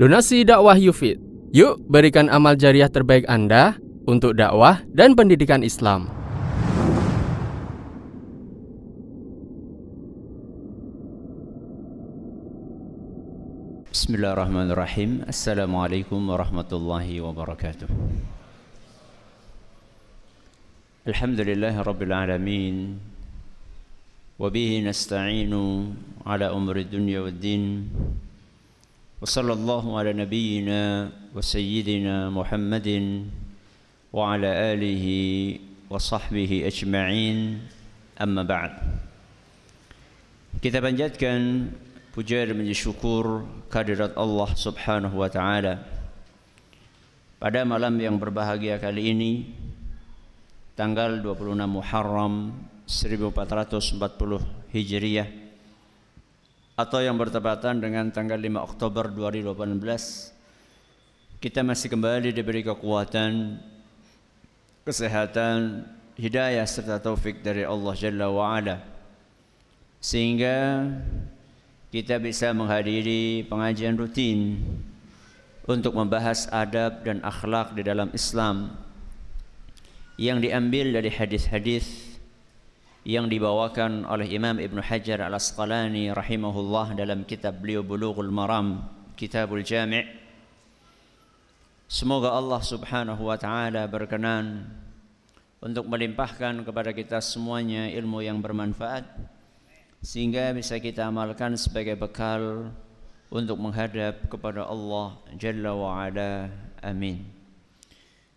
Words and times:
Donasi 0.00 0.48
dakwah 0.48 0.80
Yufid. 0.80 1.20
Yuk 1.52 1.84
berikan 1.84 2.32
amal 2.32 2.56
jariah 2.56 2.88
terbaik 2.88 3.28
Anda 3.28 3.76
untuk 4.08 4.32
dakwah 4.32 4.80
dan 4.96 5.12
pendidikan 5.12 5.60
Islam. 5.60 6.08
Bismillahirrahmanirrahim. 13.92 15.28
Assalamualaikum 15.28 16.16
warahmatullahi 16.32 17.20
wabarakatuh. 17.20 17.92
Alhamdulillah 21.12 21.76
rabbil 21.76 22.14
alamin. 22.16 22.96
Wa 24.40 24.48
bihi 24.48 24.80
nasta'inu 24.80 25.92
ala 26.24 26.56
umri 26.56 26.88
dunya 26.88 27.20
wad 27.20 27.36
din. 27.36 27.92
وصلى 29.21 29.53
الله 29.53 29.85
على 29.97 30.11
نبينا 30.13 30.81
وسيدنا 31.31 32.29
محمد 32.29 32.89
وعلى 34.13 34.49
آله 34.75 35.05
وصحبه 35.89 36.51
أجمعين 36.67 37.37
أما 38.21 38.43
بعد 38.43 38.73
Kita 40.55 40.81
panjatkan 40.81 41.69
puja 42.15 42.41
dan 42.41 42.57
menjadi 42.57 42.89
syukur 42.89 43.43
kehadirat 43.69 44.17
Allah 44.17 44.49
Subhanahu 44.55 45.19
wa 45.19 45.29
taala. 45.29 45.83
Pada 47.37 47.61
malam 47.67 47.93
yang 48.01 48.15
berbahagia 48.17 48.81
kali 48.81 49.13
ini 49.13 49.31
tanggal 50.73 51.21
26 51.21 51.59
Muharram 51.69 52.55
1440 52.87 54.73
Hijriah 54.73 55.38
atau 56.80 57.04
yang 57.04 57.20
bertepatan 57.20 57.76
dengan 57.76 58.08
tanggal 58.08 58.40
5 58.40 58.72
Oktober 58.72 59.12
2018 59.12 61.44
kita 61.44 61.60
masih 61.60 61.92
kembali 61.92 62.32
diberi 62.32 62.64
kekuatan 62.64 63.60
kesehatan 64.88 65.84
hidayah 66.16 66.64
serta 66.64 66.96
taufik 66.96 67.44
dari 67.44 67.68
Allah 67.68 67.92
Jalla 67.92 68.32
wa 68.32 68.56
Ala 68.56 68.80
sehingga 70.00 70.88
kita 71.92 72.16
bisa 72.16 72.48
menghadiri 72.56 73.44
pengajian 73.44 74.00
rutin 74.00 74.56
untuk 75.68 75.94
membahas 75.94 76.48
adab 76.50 77.04
dan 77.04 77.20
akhlak 77.20 77.76
di 77.76 77.82
dalam 77.84 78.08
Islam. 78.14 78.72
Yang 80.20 80.50
diambil 80.50 81.00
dari 81.00 81.08
hadis-hadis 81.08 82.09
yang 83.04 83.28
dibawakan 83.28 84.04
oleh 84.04 84.28
Imam 84.28 84.60
Ibn 84.60 84.78
Hajar 84.84 85.24
Al-Asqalani 85.24 86.12
rahimahullah 86.12 86.92
dalam 86.96 87.24
kitab 87.24 87.60
beliau 87.64 87.80
Bulughul 87.80 88.28
Maram, 88.28 88.84
Kitabul 89.16 89.64
Jami' 89.64 90.20
Semoga 91.90 92.30
Allah 92.30 92.62
Subhanahu 92.62 93.26
wa 93.26 93.34
taala 93.34 93.82
berkenan 93.90 94.62
untuk 95.58 95.90
melimpahkan 95.90 96.62
kepada 96.62 96.94
kita 96.94 97.18
semuanya 97.18 97.90
ilmu 97.90 98.22
yang 98.22 98.38
bermanfaat 98.38 99.02
sehingga 99.98 100.54
bisa 100.54 100.78
kita 100.78 101.10
amalkan 101.10 101.58
sebagai 101.58 101.98
bekal 101.98 102.70
untuk 103.26 103.58
menghadap 103.58 104.22
kepada 104.30 104.70
Allah 104.70 105.18
Jalla 105.34 105.74
wa 105.74 105.98
Ala. 105.98 106.46
Amin. 106.78 107.26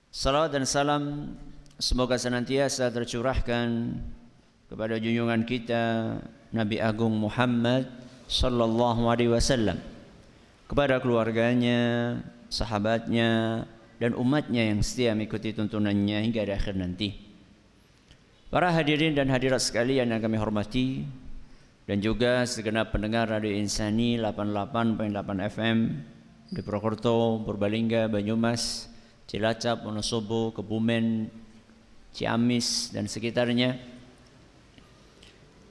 Salam 0.10 0.50
dan 0.50 0.66
salam 0.66 1.04
semoga 1.78 2.18
senantiasa 2.18 2.90
tercurahkan 2.90 4.02
kepada 4.68 5.00
junjungan 5.00 5.44
kita 5.44 6.18
Nabi 6.54 6.78
Agung 6.78 7.18
Muhammad 7.18 7.90
sallallahu 8.30 9.10
alaihi 9.10 9.32
wasallam 9.34 9.82
kepada 10.74 10.98
keluarganya, 10.98 12.18
sahabatnya 12.50 13.62
dan 14.02 14.18
umatnya 14.18 14.74
yang 14.74 14.82
setia 14.82 15.14
mengikuti 15.14 15.54
tuntunannya 15.54 16.26
hingga 16.26 16.42
di 16.44 16.54
akhir 16.54 16.74
nanti. 16.74 17.10
Para 18.50 18.70
hadirin 18.70 19.18
dan 19.18 19.30
hadirat 19.30 19.62
sekalian 19.62 20.14
yang 20.14 20.22
kami 20.22 20.38
hormati 20.38 21.06
dan 21.86 22.02
juga 22.02 22.46
segenap 22.46 22.94
pendengar 22.94 23.30
Radio 23.30 23.54
Insani 23.54 24.18
88.8 24.18 25.50
FM 25.54 25.78
di 26.54 26.62
Purwokerto, 26.62 27.42
Purbalingga, 27.46 28.10
Banyumas, 28.10 28.90
Cilacap, 29.26 29.82
Wonosobo, 29.86 30.54
Kebumen, 30.54 31.30
Ciamis 32.14 32.94
dan 32.94 33.10
sekitarnya 33.10 33.93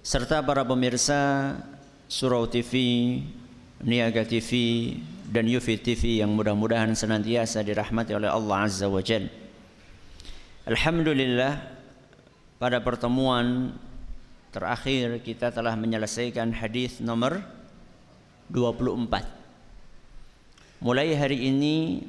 serta 0.03 0.43
para 0.43 0.67
pemirsa 0.67 1.55
Surau 2.11 2.51
TV, 2.51 2.75
Niaga 3.87 4.27
TV 4.27 4.51
dan 5.31 5.47
Yufi 5.47 5.79
TV 5.79 6.19
yang 6.19 6.35
mudah-mudahan 6.35 6.91
senantiasa 6.91 7.63
dirahmati 7.63 8.11
oleh 8.11 8.27
Allah 8.27 8.67
Azza 8.67 8.91
wa 8.91 8.99
Jal. 8.99 9.31
Alhamdulillah 10.67 11.55
pada 12.59 12.83
pertemuan 12.83 13.79
terakhir 14.51 15.23
kita 15.23 15.55
telah 15.55 15.79
menyelesaikan 15.79 16.51
hadis 16.51 16.99
nomor 16.99 17.39
24. 18.51 20.83
Mulai 20.83 21.15
hari 21.15 21.47
ini 21.47 22.03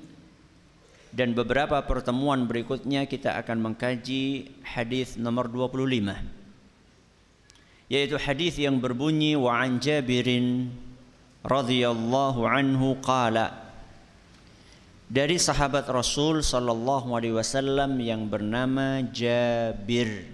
dan 1.13 1.37
beberapa 1.37 1.77
pertemuan 1.85 2.49
berikutnya 2.49 3.05
kita 3.05 3.37
akan 3.37 3.69
mengkaji 3.69 4.49
hadis 4.65 5.13
nomor 5.13 5.45
25 5.45 6.42
yaitu 7.91 8.15
hadis 8.19 8.55
yang 8.59 8.79
berbunyi 8.79 9.35
wa 9.35 9.59
an 9.59 9.79
Jabirin 9.79 10.71
radhiyallahu 11.43 12.47
anhu 12.47 12.95
qala 13.03 13.63
dari 15.13 15.37
sahabat 15.37 15.85
Rasul 15.91 16.41
sallallahu 16.41 17.13
alaihi 17.13 17.37
wasallam 17.37 18.01
yang 18.01 18.25
bernama 18.31 19.05
Jabir. 19.13 20.25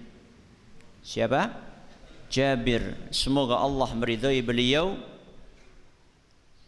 Siapa? 1.04 1.52
Jabir. 2.32 2.96
Semoga 3.12 3.60
Allah 3.60 3.90
meridhai 3.92 4.40
beliau. 4.40 4.96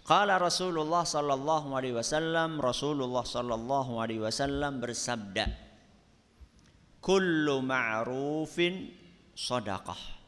Qala 0.03 0.41
Rasulullah 0.41 1.07
sallallahu 1.07 1.71
alaihi 1.71 1.95
wasallam, 1.95 2.59
Rasulullah 2.59 3.23
sallallahu 3.23 4.01
alaihi 4.01 4.19
wasallam 4.19 4.83
bersabda, 4.83 5.47
"Kullu 6.99 7.63
ma'rufin 7.63 8.91
sadaqah." 9.37 10.20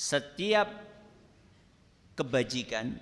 Setiap 0.00 0.72
kebajikan, 2.16 2.96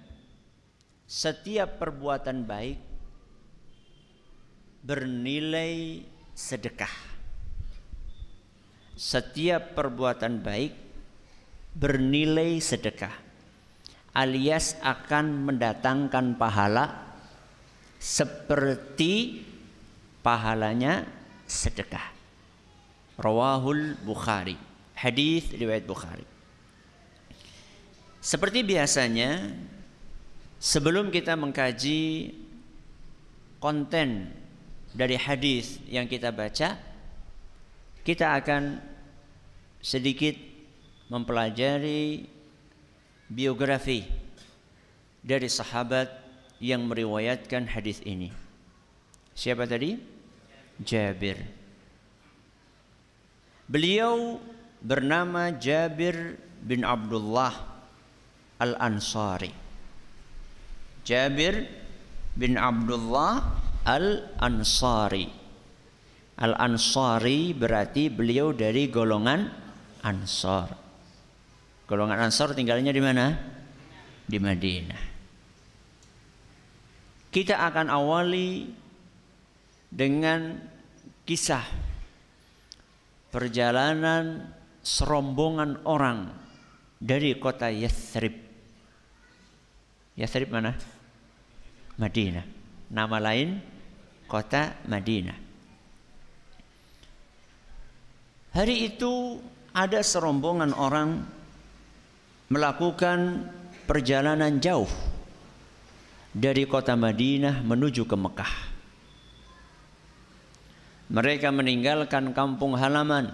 setiap 1.06 1.78
perbuatan 1.78 2.42
baik 2.42 2.82
bernilai 4.82 6.02
sedekah. 6.34 6.90
Setiap 8.98 9.78
perbuatan 9.78 10.42
baik 10.42 10.74
bernilai 11.78 12.58
sedekah 12.58 13.14
alias 14.18 14.74
akan 14.82 15.46
mendatangkan 15.46 16.34
pahala 16.34 17.14
seperti 18.02 19.46
pahalanya 20.26 21.06
sedekah. 21.46 22.10
Rawahul 23.22 23.94
Bukhari. 24.02 24.58
Hadis 24.98 25.54
riwayat 25.54 25.86
Bukhari. 25.86 26.37
Seperti 28.18 28.66
biasanya, 28.66 29.54
sebelum 30.58 31.14
kita 31.14 31.38
mengkaji 31.38 32.34
konten 33.62 34.34
dari 34.90 35.14
hadis 35.14 35.78
yang 35.86 36.10
kita 36.10 36.34
baca, 36.34 36.74
kita 38.02 38.26
akan 38.42 38.82
sedikit 39.78 40.34
mempelajari 41.06 42.26
biografi 43.30 44.02
dari 45.22 45.46
sahabat 45.46 46.10
yang 46.58 46.90
meriwayatkan 46.90 47.70
hadis 47.70 48.02
ini. 48.02 48.34
Siapa 49.38 49.62
tadi? 49.62 49.94
Jabir. 50.82 51.38
Beliau 53.70 54.42
bernama 54.82 55.54
Jabir 55.54 56.34
bin 56.64 56.82
Abdullah 56.82 57.77
Al-Ansari. 58.58 59.50
Jabir 61.06 61.62
bin 62.34 62.58
Abdullah 62.58 63.42
Al-Ansari. 63.86 65.26
Al-Ansari 66.38 67.54
berarti 67.54 68.10
beliau 68.10 68.54
dari 68.54 68.90
golongan 68.90 69.46
Ansar. 70.02 70.70
Golongan 71.86 72.30
Ansar 72.30 72.54
tinggalnya 72.54 72.94
di 72.94 73.02
mana? 73.02 73.26
Di 74.28 74.38
Madinah. 74.38 75.02
Kita 77.28 77.60
akan 77.62 77.86
awali 77.88 78.68
dengan 79.88 80.58
kisah 81.24 81.64
perjalanan 83.28 84.52
serombongan 84.80 85.84
orang 85.84 86.32
dari 86.96 87.36
kota 87.36 87.68
Yathrib 87.68 88.47
Yathrib 90.18 90.50
mana? 90.50 90.74
Madinah. 91.94 92.42
Nama 92.90 93.16
lain 93.22 93.62
kota 94.26 94.74
Madinah. 94.90 95.38
Hari 98.50 98.76
itu 98.90 99.38
ada 99.70 100.02
serombongan 100.02 100.74
orang 100.74 101.22
melakukan 102.50 103.46
perjalanan 103.86 104.58
jauh 104.58 104.90
dari 106.34 106.66
kota 106.66 106.98
Madinah 106.98 107.62
menuju 107.62 108.02
ke 108.02 108.16
Mekah. 108.18 108.54
Mereka 111.14 111.48
meninggalkan 111.54 112.34
kampung 112.34 112.74
halaman 112.74 113.32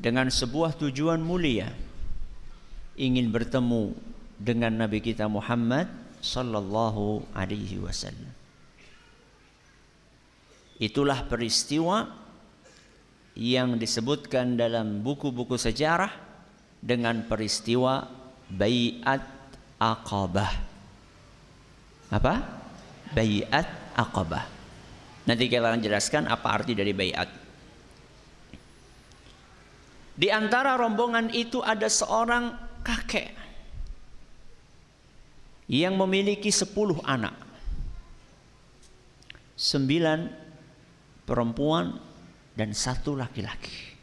dengan 0.00 0.32
sebuah 0.32 0.74
tujuan 0.80 1.20
mulia 1.20 1.70
ingin 2.96 3.28
bertemu 3.30 4.11
dengan 4.42 4.74
Nabi 4.74 4.98
kita 4.98 5.30
Muhammad 5.30 5.86
sallallahu 6.18 7.30
alaihi 7.30 7.78
wasallam. 7.78 8.34
Itulah 10.82 11.22
peristiwa 11.30 12.10
yang 13.38 13.78
disebutkan 13.78 14.58
dalam 14.58 15.06
buku-buku 15.06 15.54
sejarah 15.54 16.10
dengan 16.82 17.22
peristiwa 17.30 18.02
Baiat 18.50 19.22
Aqabah. 19.78 20.52
Apa? 22.10 22.34
Baiat 23.14 23.94
Aqabah. 23.94 24.44
Nanti 25.22 25.46
kita 25.46 25.62
akan 25.62 25.80
jelaskan 25.80 26.26
apa 26.26 26.50
arti 26.50 26.74
dari 26.74 26.90
baiat. 26.90 27.30
Di 30.12 30.28
antara 30.28 30.74
rombongan 30.76 31.30
itu 31.30 31.62
ada 31.62 31.86
seorang 31.86 32.52
kakek 32.82 33.42
yang 35.70 35.94
memiliki 35.94 36.50
sepuluh 36.50 36.98
anak. 37.06 37.34
Sembilan 39.54 40.26
perempuan 41.22 41.94
dan 42.56 42.74
satu 42.74 43.14
laki-laki. 43.14 43.94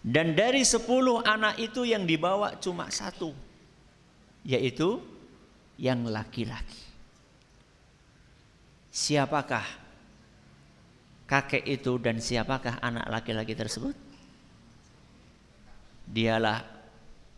Dan 0.00 0.32
dari 0.32 0.64
sepuluh 0.64 1.20
anak 1.20 1.60
itu 1.60 1.84
yang 1.84 2.08
dibawa 2.08 2.56
cuma 2.56 2.88
satu. 2.88 3.36
Yaitu 4.46 4.96
yang 5.76 6.08
laki-laki. 6.08 6.88
Siapakah 8.88 9.66
kakek 11.28 11.62
itu 11.68 12.00
dan 12.00 12.18
siapakah 12.18 12.80
anak 12.80 13.06
laki-laki 13.12 13.52
tersebut? 13.52 13.94
Dialah 16.10 16.64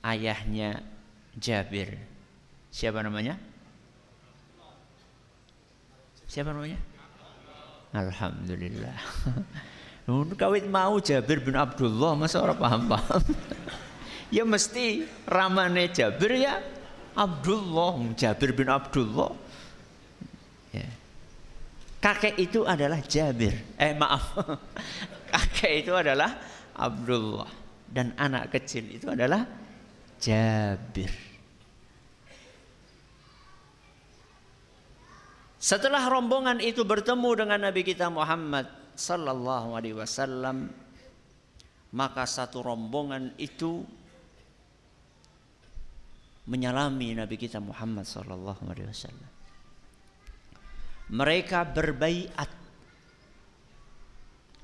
ayahnya 0.06 0.91
Jabir. 1.36 1.96
Siapa 2.72 3.00
namanya? 3.04 3.36
Siapa 6.28 6.52
namanya? 6.52 6.80
Alhamdulillah. 7.92 8.96
Kawit 10.40 10.64
mau 10.66 10.96
Jabir 10.98 11.44
bin 11.44 11.54
Abdullah 11.54 12.16
masa 12.16 12.40
orang 12.40 12.58
paham-paham. 12.58 13.22
ya 14.36 14.42
mesti 14.42 15.04
ramane 15.28 15.92
Jabir 15.92 16.32
ya 16.40 16.58
Abdullah, 17.12 18.16
Jabir 18.16 18.56
bin 18.56 18.72
Abdullah. 18.72 19.36
Ya. 20.72 20.88
Kakek 22.00 22.40
itu 22.40 22.64
adalah 22.64 22.98
Jabir. 23.04 23.52
Eh 23.76 23.92
maaf. 23.92 24.32
Kakek 25.32 25.84
itu 25.84 25.92
adalah 25.92 26.40
Abdullah 26.72 27.48
dan 27.92 28.16
anak 28.16 28.56
kecil 28.56 28.88
itu 28.88 29.12
adalah 29.12 29.44
Jabir. 30.22 31.10
Setelah 35.58 36.06
rombongan 36.06 36.62
itu 36.62 36.86
bertemu 36.86 37.42
dengan 37.42 37.66
Nabi 37.66 37.82
kita 37.82 38.06
Muhammad 38.06 38.70
sallallahu 38.94 39.74
alaihi 39.74 39.98
wasallam, 39.98 40.70
maka 41.94 42.22
satu 42.26 42.62
rombongan 42.62 43.34
itu 43.38 43.82
menyalami 46.46 47.14
Nabi 47.18 47.34
kita 47.38 47.58
Muhammad 47.58 48.06
sallallahu 48.06 48.62
alaihi 48.66 48.90
wasallam. 48.90 49.30
Mereka 51.10 51.66
berbaiat 51.74 52.50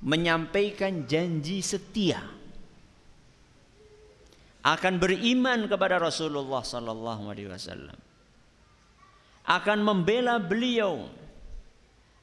menyampaikan 0.02 1.06
janji 1.06 1.62
setia 1.62 2.37
akan 4.66 4.94
beriman 4.98 5.70
kepada 5.70 6.02
Rasulullah 6.02 6.62
sallallahu 6.62 7.30
alaihi 7.30 7.50
wasallam 7.50 7.98
akan 9.48 9.78
membela 9.80 10.36
beliau, 10.36 11.08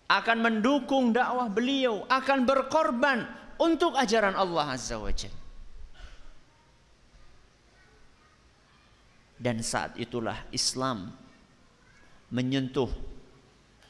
akan 0.05 0.37
mendukung 0.45 1.09
dakwah 1.09 1.49
beliau, 1.49 2.05
akan 2.05 2.45
berkorban 2.45 3.25
untuk 3.57 3.97
ajaran 3.97 4.37
Allah 4.37 4.77
Azza 4.77 5.01
wa 5.01 5.09
Jalla. 5.09 5.41
Dan 9.35 9.65
saat 9.65 9.97
itulah 9.97 10.37
Islam 10.53 11.11
menyentuh 12.29 12.87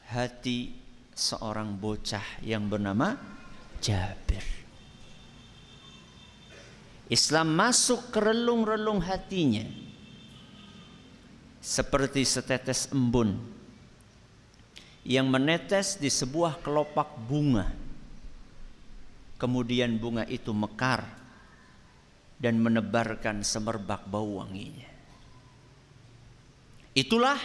hati 0.08 0.72
seorang 1.12 1.76
bocah 1.76 2.40
yang 2.40 2.72
bernama 2.72 3.14
Jabir. 3.84 4.55
Islam 7.06 7.54
masuk 7.54 8.10
ke 8.10 8.18
relung-relung 8.18 8.98
hatinya 8.98 9.62
seperti 11.62 12.26
setetes 12.26 12.90
embun 12.90 13.38
yang 15.06 15.30
menetes 15.30 16.02
di 16.02 16.10
sebuah 16.10 16.58
kelopak 16.66 17.14
bunga. 17.30 17.70
Kemudian 19.38 20.02
bunga 20.02 20.26
itu 20.26 20.50
mekar 20.50 21.06
dan 22.42 22.58
menebarkan 22.58 23.46
semerbak 23.46 24.02
bau 24.10 24.42
wanginya. 24.42 24.90
Itulah 26.96 27.38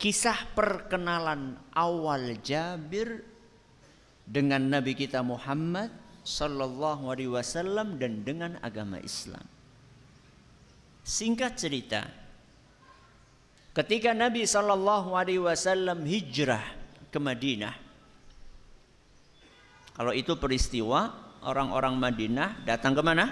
kisah 0.00 0.50
perkenalan 0.56 1.54
awal 1.76 2.40
Jabir 2.42 3.22
dengan 4.24 4.66
Nabi 4.66 4.98
kita 4.98 5.20
Muhammad 5.22 5.92
sallallahu 6.28 7.08
alaihi 7.08 7.32
wasallam 7.32 7.96
dan 7.96 8.20
dengan 8.20 8.60
agama 8.60 9.00
Islam. 9.00 9.48
Singkat 11.08 11.56
cerita, 11.56 12.04
Ketika 13.78 14.10
Nabi 14.10 14.42
Shallallahu 14.42 15.14
Alaihi 15.14 15.38
Wasallam 15.38 16.02
hijrah 16.02 16.66
ke 17.14 17.18
Madinah, 17.22 17.70
kalau 19.94 20.10
itu 20.10 20.34
peristiwa 20.34 21.14
orang-orang 21.46 21.94
Madinah 21.94 22.66
datang 22.66 22.98
ke 22.98 23.02
mana? 23.06 23.30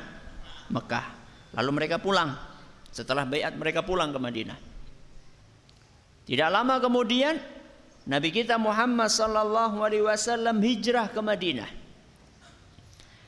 Mekah. 0.70 1.06
Lalu 1.50 1.70
mereka 1.82 1.98
pulang. 1.98 2.38
Setelah 2.94 3.26
bayat 3.26 3.58
mereka 3.58 3.82
pulang 3.82 4.14
ke 4.14 4.22
Madinah. 4.22 4.58
Tidak 6.30 6.46
lama 6.46 6.78
kemudian 6.78 7.42
Nabi 8.06 8.30
kita 8.30 8.54
Muhammad 8.54 9.10
Sallallahu 9.10 9.82
Alaihi 9.82 10.06
Wasallam 10.06 10.62
hijrah 10.62 11.10
ke 11.10 11.18
Madinah. 11.18 11.70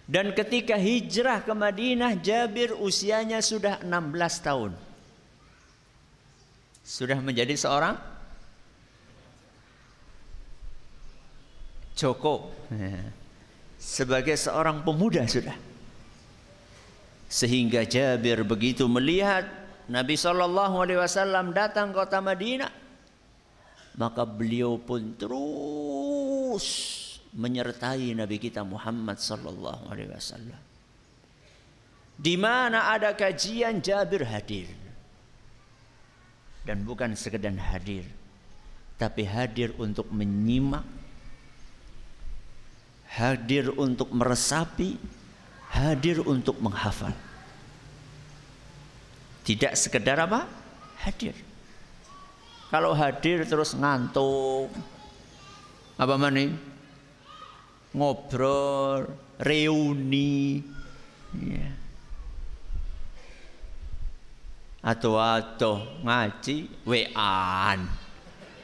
Dan 0.08 0.32
ketika 0.32 0.80
hijrah 0.80 1.44
ke 1.44 1.52
Madinah, 1.52 2.16
Jabir 2.16 2.72
usianya 2.72 3.44
sudah 3.44 3.84
16 3.84 4.40
tahun. 4.40 4.72
Sudah 6.80 7.20
menjadi 7.20 7.52
seorang? 7.52 8.00
Joko. 11.92 12.48
Sebagai 13.76 14.40
seorang 14.40 14.80
pemuda 14.80 15.28
sudah. 15.28 15.54
Sehingga 17.28 17.84
Jabir 17.84 18.40
begitu 18.48 18.88
melihat 18.88 19.44
Nabi 19.92 20.16
Shallallahu 20.16 20.88
Alaihi 20.88 21.04
Wasallam 21.04 21.52
datang 21.52 21.92
kota 21.92 22.24
Madinah 22.24 22.72
maka 23.98 24.22
beliau 24.22 24.78
pun 24.78 25.10
terus 25.18 26.64
menyertai 27.34 28.16
Nabi 28.16 28.36
kita 28.40 28.64
Muhammad 28.64 29.20
Sallallahu 29.20 29.88
Alaihi 29.92 30.10
Wasallam. 30.12 30.60
Di 32.18 32.34
mana 32.34 32.90
ada 32.90 33.14
kajian 33.14 33.78
Jabir 33.78 34.26
hadir. 34.26 34.68
Dan 36.66 36.84
bukan 36.84 37.16
sekedar 37.16 37.54
hadir 37.56 38.04
tapi 38.98 39.22
hadir 39.22 39.70
untuk 39.78 40.10
menyimak 40.10 40.82
hadir 43.14 43.70
untuk 43.78 44.10
meresapi 44.10 44.98
hadir 45.70 46.20
untuk 46.26 46.58
menghafal. 46.58 47.14
Tidak 49.46 49.72
sekedar 49.78 50.20
apa? 50.20 50.44
Hadir. 51.00 51.32
Kalau 52.68 52.92
hadir 52.92 53.48
terus 53.48 53.72
ngantuk 53.72 54.68
apa 55.96 56.14
mana 56.20 56.52
ngobrol 57.98 59.10
reuni 59.42 60.62
ya. 61.34 61.68
Atau-atau 64.78 66.06
ngaji 66.06 66.86
wean. 66.86 67.78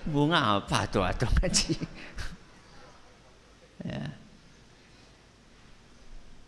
Bunga 0.06 0.62
apa 0.62 0.86
atau-atau 0.86 1.26
ngaji? 1.26 1.74
ya. 3.90 4.04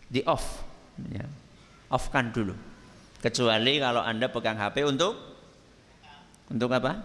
Di 0.07 0.23
off. 0.23 0.63
Ya. 1.11 1.27
Off 1.91 2.15
kan 2.15 2.31
dulu. 2.31 2.55
Kecuali 3.19 3.83
kalau 3.83 4.07
Anda 4.07 4.31
pegang 4.31 4.55
HP 4.55 4.87
untuk 4.87 5.19
untuk 6.47 6.71
apa? 6.71 7.03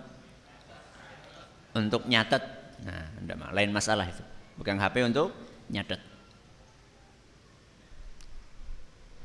Untuk 1.73 2.05
nyatet. 2.05 2.45
Nah, 2.85 3.49
lain 3.57 3.73
masalah 3.73 4.05
itu. 4.05 4.21
Pegang 4.61 4.77
HP 4.77 5.01
untuk 5.07 5.33
nyatet. 5.71 6.01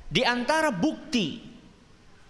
Di 0.07 0.23
antara 0.23 0.71
bukti 0.71 1.43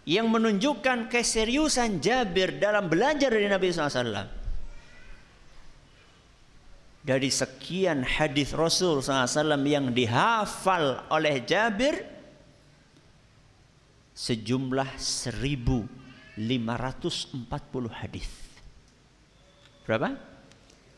yang 0.09 0.33
menunjukkan 0.33 1.13
keseriusan 1.13 2.01
Jabir 2.01 2.57
dalam 2.57 2.89
belajar 2.89 3.29
dari 3.29 3.51
Nabi 3.51 3.69
SAW. 3.69 4.33
Dari 7.07 7.31
sekian 7.31 8.03
hadis 8.03 8.51
Rasul 8.51 8.99
SAW 8.99 9.63
yang 9.63 9.95
dihafal 9.95 11.07
oleh 11.11 11.43
Jabir 11.47 12.03
sejumlah 14.17 14.97
1540 14.99 16.41
hadis. 17.93 18.27
Berapa? 19.87 20.36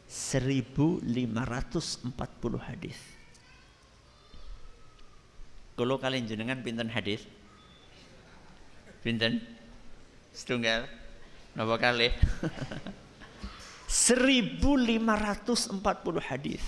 1540 0.09 1.37
hadis. 2.65 2.97
Kalau 5.77 6.00
kalian 6.00 6.25
jenengan 6.27 6.65
pinten 6.65 6.88
hadis? 6.88 7.29
Pinten? 9.05 9.45
Setunggal. 10.33 10.88
Napa 11.55 11.79
kali? 11.79 12.11
1540 13.87 16.19
hadis. 16.33 16.65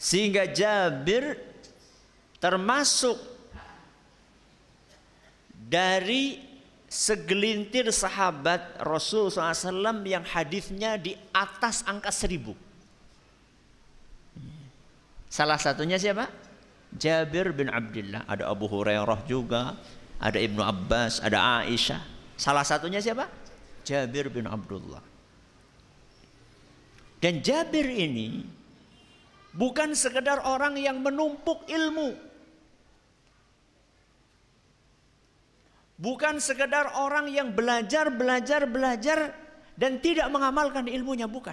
Sehingga 0.00 0.48
Jabir 0.48 1.36
termasuk 2.40 3.20
dari 5.52 6.49
segelintir 6.90 7.86
sahabat 7.94 8.82
Rasul 8.82 9.30
SAW 9.30 10.02
yang 10.02 10.26
hadisnya 10.26 10.98
di 10.98 11.14
atas 11.30 11.86
angka 11.86 12.10
seribu. 12.10 12.58
Salah 15.30 15.62
satunya 15.62 15.94
siapa? 15.94 16.26
Jabir 16.90 17.54
bin 17.54 17.70
Abdullah, 17.70 18.26
ada 18.26 18.50
Abu 18.50 18.66
Hurairah 18.66 19.22
juga, 19.30 19.78
ada 20.18 20.34
Ibnu 20.34 20.58
Abbas, 20.58 21.22
ada 21.22 21.62
Aisyah. 21.62 22.02
Salah 22.34 22.66
satunya 22.66 22.98
siapa? 22.98 23.30
Jabir 23.86 24.26
bin 24.26 24.50
Abdullah. 24.50 24.98
Dan 27.22 27.38
Jabir 27.46 27.86
ini 27.86 28.42
bukan 29.54 29.94
sekedar 29.94 30.42
orang 30.42 30.74
yang 30.74 30.98
menumpuk 30.98 31.62
ilmu. 31.70 32.29
Bukan 36.00 36.40
sekedar 36.40 36.96
orang 36.96 37.28
yang 37.28 37.52
belajar, 37.52 38.08
belajar, 38.08 38.64
belajar 38.64 39.36
dan 39.76 40.00
tidak 40.00 40.32
mengamalkan 40.32 40.88
ilmunya, 40.88 41.28
bukan. 41.28 41.52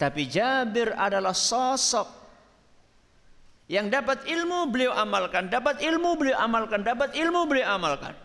Tapi 0.00 0.24
Jabir 0.24 0.96
adalah 0.96 1.36
sosok 1.36 2.08
yang 3.68 3.92
dapat 3.92 4.24
ilmu 4.24 4.72
beliau 4.72 4.96
amalkan, 4.96 5.52
dapat 5.52 5.84
ilmu 5.84 6.16
beliau 6.16 6.40
amalkan, 6.40 6.80
dapat 6.80 7.12
ilmu 7.12 7.44
beliau 7.44 7.76
amalkan. 7.76 8.16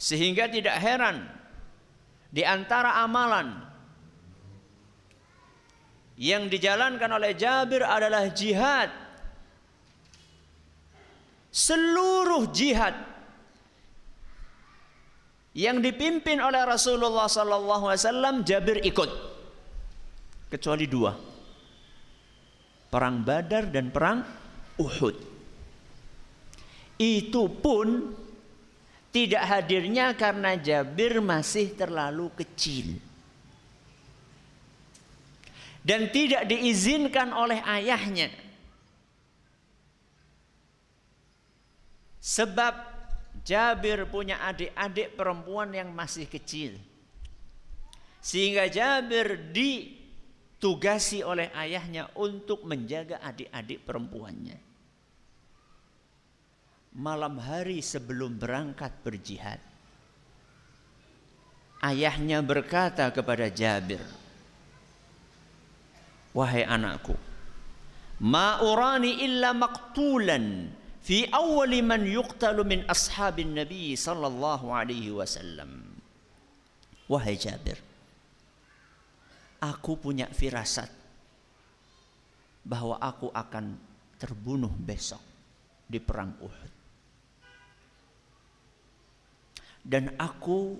Sehingga 0.00 0.48
tidak 0.48 0.80
heran 0.80 1.28
di 2.32 2.40
antara 2.40 3.04
amalan 3.04 3.52
yang 6.16 6.48
dijalankan 6.48 7.12
oleh 7.12 7.36
Jabir 7.36 7.84
adalah 7.84 8.32
jihad. 8.32 9.05
Seluruh 11.56 12.52
jihad 12.52 12.92
yang 15.56 15.80
dipimpin 15.80 16.36
oleh 16.36 16.60
Rasulullah 16.68 17.32
sallallahu 17.32 17.88
alaihi 17.88 18.04
wasallam 18.04 18.34
Jabir 18.44 18.84
ikut 18.84 19.08
kecuali 20.52 20.84
dua 20.84 21.16
perang 22.92 23.24
Badar 23.24 23.72
dan 23.72 23.88
perang 23.88 24.20
Uhud. 24.76 25.16
Itu 27.00 27.48
pun 27.48 28.12
tidak 29.08 29.48
hadirnya 29.48 30.12
karena 30.12 30.60
Jabir 30.60 31.24
masih 31.24 31.72
terlalu 31.72 32.28
kecil. 32.36 33.00
Dan 35.80 36.12
tidak 36.12 36.44
diizinkan 36.50 37.32
oleh 37.32 37.64
ayahnya. 37.64 38.28
Sebab 42.26 42.74
Jabir 43.46 44.10
punya 44.10 44.42
adik-adik 44.42 45.14
perempuan 45.14 45.70
yang 45.70 45.94
masih 45.94 46.26
kecil. 46.26 46.74
Sehingga 48.18 48.66
Jabir 48.66 49.54
di 49.54 49.96
ditugasi 50.56 51.20
oleh 51.20 51.52
ayahnya 51.52 52.08
untuk 52.16 52.64
menjaga 52.64 53.20
adik-adik 53.20 53.84
perempuannya. 53.84 54.58
Malam 56.96 57.36
hari 57.36 57.84
sebelum 57.84 58.40
berangkat 58.40 58.88
berjihad, 59.04 59.60
ayahnya 61.84 62.40
berkata 62.40 63.12
kepada 63.12 63.52
Jabir, 63.52 64.00
"Wahai 66.32 66.64
anakku, 66.64 67.12
ma 68.24 68.64
urani 68.64 69.22
illa 69.28 69.52
maqtulan 69.52 70.72
fi 71.06 71.30
awwali 71.30 71.86
man 71.86 72.02
yuqtalu 72.02 72.66
min 72.66 72.80
ashabin 72.90 73.54
Nabi 73.54 73.94
sallallahu 73.94 74.74
alaihi 74.74 75.14
wasallam." 75.14 75.86
Wahai 77.06 77.38
Jabir, 77.38 77.78
aku 79.62 79.94
punya 79.94 80.26
firasat 80.26 80.90
bahwa 82.66 82.98
aku 82.98 83.30
akan 83.30 83.78
terbunuh 84.18 84.74
besok 84.74 85.22
di 85.86 86.02
perang 86.02 86.34
Uhud. 86.42 86.72
Dan 89.86 90.18
aku 90.18 90.74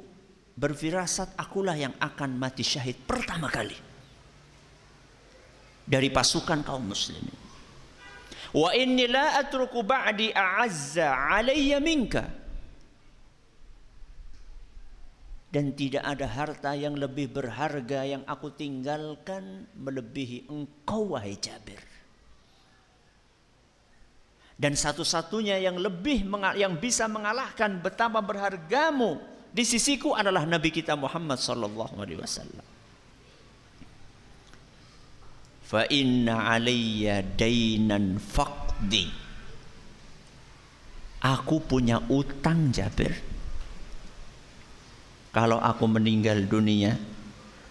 berfirasat 0.59 1.39
akulah 1.39 1.79
yang 1.79 1.95
akan 2.03 2.35
mati 2.35 2.67
syahid 2.67 2.99
pertama 3.07 3.47
kali 3.47 3.79
dari 5.87 6.11
pasukan 6.11 6.67
kaum 6.67 6.91
muslimin. 6.91 7.46
Wa 8.57 8.73
inni 8.73 9.05
la 9.05 9.37
atruku 9.37 9.85
ba'di 9.85 10.33
a'azza 10.33 11.13
alayya 11.13 11.77
minka 11.77 12.25
dan 15.53 15.73
tidak 15.73 16.05
ada 16.05 16.29
harta 16.29 16.73
yang 16.77 16.97
lebih 16.97 17.33
berharga 17.33 18.05
yang 18.05 18.21
aku 18.29 18.53
tinggalkan 18.53 19.65
melebihi 19.73 20.53
engkau 20.53 21.17
wahai 21.17 21.37
Jabir. 21.41 21.81
Dan 24.57 24.73
satu-satunya 24.73 25.61
yang 25.61 25.77
lebih 25.77 26.25
yang 26.57 26.81
bisa 26.81 27.05
mengalahkan 27.09 27.81
betapa 27.81 28.25
berhargamu 28.25 29.21
di 29.53 29.65
sisiku 29.65 30.17
adalah 30.17 30.49
Nabi 30.49 30.73
kita 30.73 30.97
Muhammad 30.97 31.41
sallallahu 31.41 32.01
alaihi 32.01 32.21
wasallam. 32.21 32.76
Fa 35.67 35.83
inna 35.91 36.47
alayya 36.55 37.27
dainan 37.27 38.23
faqdi. 38.23 39.11
Aku 41.27 41.59
punya 41.67 41.99
utang 42.07 42.71
Jabir 42.71 43.37
kalau 45.37 45.61
aku 45.61 45.85
meninggal 45.85 46.49
dunia, 46.49 46.97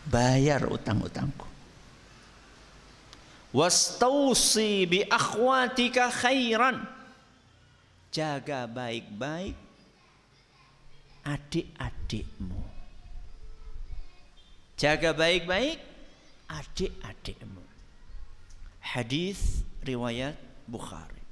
bayar 0.06 0.70
utang-utangku. 0.70 1.50
Wastausi 3.50 4.86
bi 4.86 5.02
akhwatika 5.02 6.14
khairan. 6.14 6.86
Jaga 8.14 8.70
baik-baik 8.70 9.58
adik-adikmu. 11.26 12.62
Jaga 14.78 15.18
baik-baik 15.18 15.82
adik-adikmu. 16.46 17.65
Hadis 18.86 19.66
riwayat 19.82 20.38
Bukhari. 20.70 21.26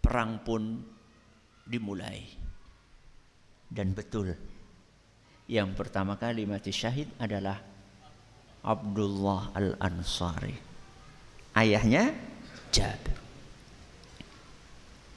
Perang 0.00 0.40
pun 0.40 0.80
dimulai. 1.68 2.24
Dan 3.68 3.92
betul, 3.92 4.32
yang 5.46 5.76
pertama 5.76 6.16
kali 6.16 6.48
mati 6.48 6.72
syahid 6.72 7.10
adalah 7.20 7.60
Abdullah 8.66 9.54
Al-Ansari. 9.54 10.54
Ayahnya 11.54 12.10
Jabir. 12.74 13.18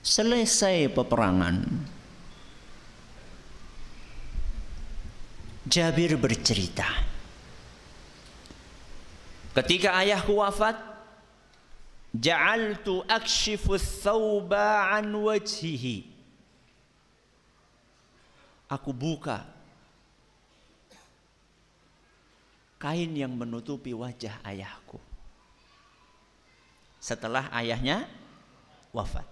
Selesai 0.05 0.89
peperangan. 0.93 1.57
Jabir 5.69 6.17
bercerita. 6.17 6.87
Ketika 9.59 9.91
ayahku 9.99 10.39
wafat, 10.39 10.79
ja'altu 12.15 13.03
akshifu 13.03 13.75
thawba 13.75 14.87
an 14.95 15.11
wajhihi. 15.11 16.07
Aku 18.71 18.95
buka 18.95 19.43
kain 22.79 23.11
yang 23.11 23.35
menutupi 23.35 23.91
wajah 23.91 24.39
ayahku. 24.47 24.95
Setelah 27.03 27.51
ayahnya 27.51 28.07
wafat. 28.95 29.27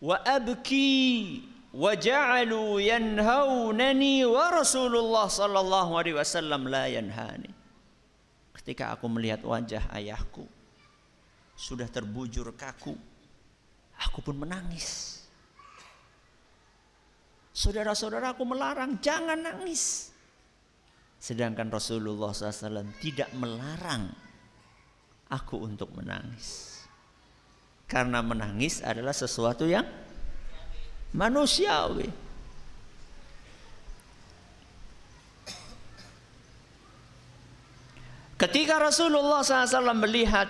Wa 0.00 0.16
abki 0.24 1.44
wa 1.76 1.92
ja'alu 1.92 2.80
yanhaunani 2.80 4.24
wa 4.24 4.48
Rasulullah 4.48 5.28
sallallahu 5.28 5.92
alaihi 5.92 6.16
wasallam 6.16 6.64
la 6.72 6.88
yanhani. 6.88 7.59
Ketika 8.60 8.92
aku 8.92 9.08
melihat 9.08 9.40
wajah 9.40 9.88
ayahku 9.88 10.44
sudah 11.56 11.88
terbujur 11.88 12.44
kaku, 12.52 12.92
aku 13.96 14.18
pun 14.20 14.36
menangis. 14.36 15.20
Saudara-saudaraku 17.56 18.44
melarang 18.44 19.00
jangan 19.00 19.40
nangis. 19.40 20.12
Sedangkan 21.20 21.72
Rasulullah 21.72 22.32
SAW 22.32 22.96
tidak 23.00 23.32
melarang 23.36 24.12
aku 25.32 25.64
untuk 25.64 25.92
menangis. 25.96 26.80
Karena 27.88 28.20
menangis 28.20 28.84
adalah 28.84 29.16
sesuatu 29.16 29.64
yang 29.64 29.84
manusiawi. 31.16 32.29
Ketika 38.40 38.80
Rasulullah 38.80 39.44
SAW 39.44 39.92
melihat 39.92 40.48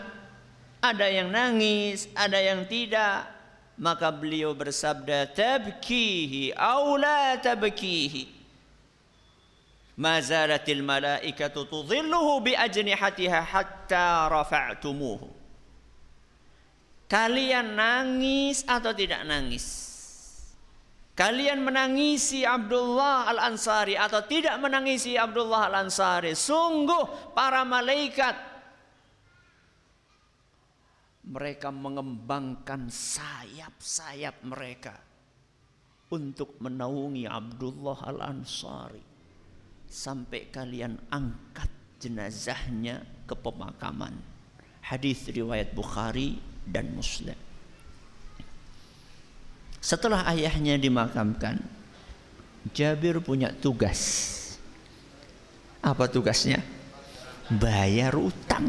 ada 0.78 1.10
yang 1.10 1.26
nangis, 1.34 2.06
ada 2.14 2.38
yang 2.38 2.62
tidak, 2.70 3.26
maka 3.74 4.14
beliau 4.14 4.54
bersabda, 4.54 5.26
"Tabkihi 5.34 6.54
aw 6.54 6.94
la 6.94 7.34
tabkihi." 7.34 8.38
Ma 9.98 10.22
zalatil 10.22 10.86
malaikatu 10.86 11.66
tudhilluhu 11.66 12.46
bi 12.46 12.52
ajnihatiha 12.54 13.42
hatta 13.42 14.30
rafa'tumuhu. 14.30 15.26
Kalian 17.10 17.74
nangis 17.74 18.62
atau 18.70 18.94
tidak 18.94 19.26
nangis? 19.26 19.89
Kalian 21.20 21.60
menangisi 21.60 22.48
Abdullah 22.48 23.28
Al-Ansari 23.28 23.92
atau 23.92 24.24
tidak 24.24 24.56
menangisi 24.56 25.20
Abdullah 25.20 25.68
Al-Ansari? 25.68 26.32
Sungguh 26.32 27.36
para 27.36 27.60
malaikat 27.60 28.32
mereka 31.28 31.68
mengembangkan 31.68 32.88
sayap-sayap 32.88 34.48
mereka 34.48 34.96
untuk 36.08 36.56
menaungi 36.56 37.28
Abdullah 37.28 38.00
Al-Ansari 38.00 39.04
sampai 39.92 40.48
kalian 40.48 40.96
angkat 41.12 41.68
jenazahnya 42.00 43.04
ke 43.28 43.36
pemakaman. 43.36 44.16
Hadis 44.88 45.28
riwayat 45.28 45.76
Bukhari 45.76 46.40
dan 46.64 46.96
Muslim. 46.96 47.49
Setelah 49.80 50.28
ayahnya 50.28 50.76
dimakamkan, 50.76 51.56
Jabir 52.76 53.16
punya 53.24 53.48
tugas. 53.56 54.28
Apa 55.80 56.04
tugasnya? 56.04 56.60
Bayar 57.48 58.12
utang. 58.14 58.68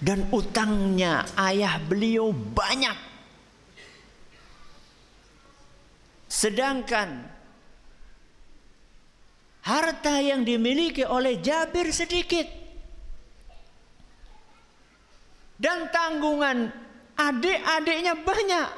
Dan 0.00 0.32
utangnya 0.32 1.28
ayah 1.36 1.76
beliau 1.76 2.32
banyak. 2.32 2.96
Sedangkan 6.24 7.28
harta 9.60 10.24
yang 10.24 10.40
dimiliki 10.40 11.04
oleh 11.04 11.36
Jabir 11.44 11.92
sedikit. 11.92 12.59
Dan 15.60 15.92
tanggungan 15.92 16.72
adik-adiknya 17.20 18.16
banyak. 18.16 18.68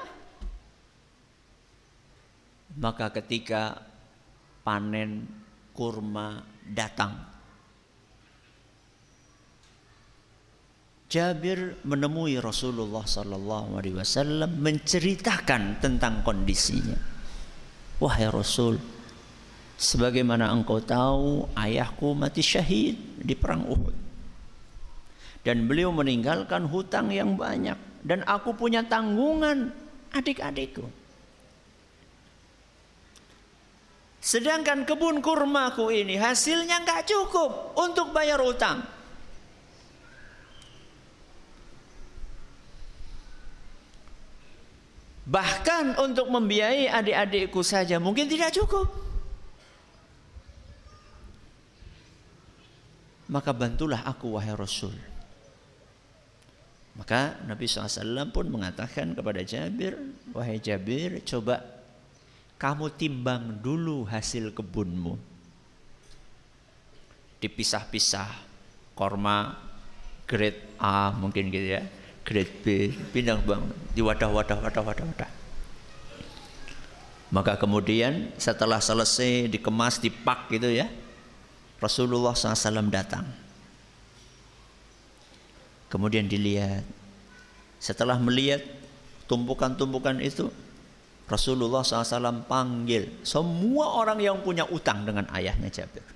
Maka 2.82 3.14
ketika 3.14 3.78
panen 4.66 5.30
kurma 5.70 6.42
datang. 6.66 7.30
Jabir 11.12 11.76
menemui 11.84 12.40
Rasulullah 12.40 13.04
sallallahu 13.04 13.76
alaihi 13.76 14.00
wasallam 14.00 14.56
menceritakan 14.58 15.76
tentang 15.78 16.24
kondisinya. 16.24 16.96
Wahai 18.00 18.32
Rasul, 18.32 18.80
sebagaimana 19.76 20.48
engkau 20.50 20.80
tahu, 20.80 21.52
ayahku 21.52 22.16
mati 22.16 22.40
syahid 22.40 22.96
di 23.20 23.36
perang 23.36 23.68
Uhud. 23.68 24.01
Dan 25.42 25.66
beliau 25.66 25.90
meninggalkan 25.90 26.70
hutang 26.70 27.10
yang 27.10 27.34
banyak 27.34 27.74
dan 28.06 28.22
aku 28.26 28.54
punya 28.54 28.86
tanggungan 28.86 29.74
adik-adikku. 30.14 30.86
Sedangkan 34.22 34.86
kebun 34.86 35.18
kurmaku 35.18 35.90
ini 35.90 36.14
hasilnya 36.14 36.86
nggak 36.86 37.10
cukup 37.10 37.74
untuk 37.74 38.14
bayar 38.14 38.38
utang. 38.38 38.86
Bahkan 45.26 45.98
untuk 45.98 46.30
membiayai 46.30 46.86
adik-adikku 46.86 47.66
saja 47.66 47.98
mungkin 47.98 48.30
tidak 48.30 48.54
cukup. 48.54 48.86
Maka 53.26 53.50
bantulah 53.50 54.06
aku 54.06 54.38
wahai 54.38 54.54
Rasul. 54.54 55.11
Maka 56.92 57.40
Nabi 57.48 57.64
SAW 57.64 58.28
pun 58.32 58.52
mengatakan 58.52 59.16
kepada 59.16 59.40
Jabir, 59.40 59.96
wahai 60.36 60.60
Jabir, 60.60 61.24
coba 61.24 61.64
kamu 62.60 62.92
timbang 62.94 63.58
dulu 63.64 64.04
hasil 64.04 64.52
kebunmu. 64.52 65.16
Dipisah-pisah, 67.40 68.28
korma 68.92 69.56
grade 70.28 70.78
A 70.78 71.10
mungkin 71.16 71.50
gitu 71.50 71.80
ya 71.80 71.82
grade 72.22 72.54
B, 72.62 72.66
pindah 73.10 73.38
bang 73.42 73.62
di 73.92 74.00
wadah-wadah, 74.00 74.58
wadah-wadah, 74.62 75.04
wadah. 75.04 75.30
Maka 77.32 77.58
kemudian 77.58 78.30
setelah 78.38 78.78
selesai 78.78 79.50
dikemas, 79.50 79.98
dipak 79.98 80.52
gitu 80.52 80.70
ya, 80.70 80.86
Rasulullah 81.82 82.36
SAW 82.36 82.92
datang. 82.92 83.26
Kemudian 85.92 86.24
dilihat. 86.24 86.80
Setelah 87.76 88.16
melihat 88.16 88.64
tumpukan-tumpukan 89.28 90.16
itu, 90.24 90.48
Rasulullah 91.28 91.84
SAW 91.84 92.48
panggil 92.48 93.20
semua 93.20 94.00
orang 94.00 94.16
yang 94.24 94.40
punya 94.40 94.64
utang 94.72 95.04
dengan 95.04 95.28
ayahnya 95.36 95.68
Jabir. 95.68 96.06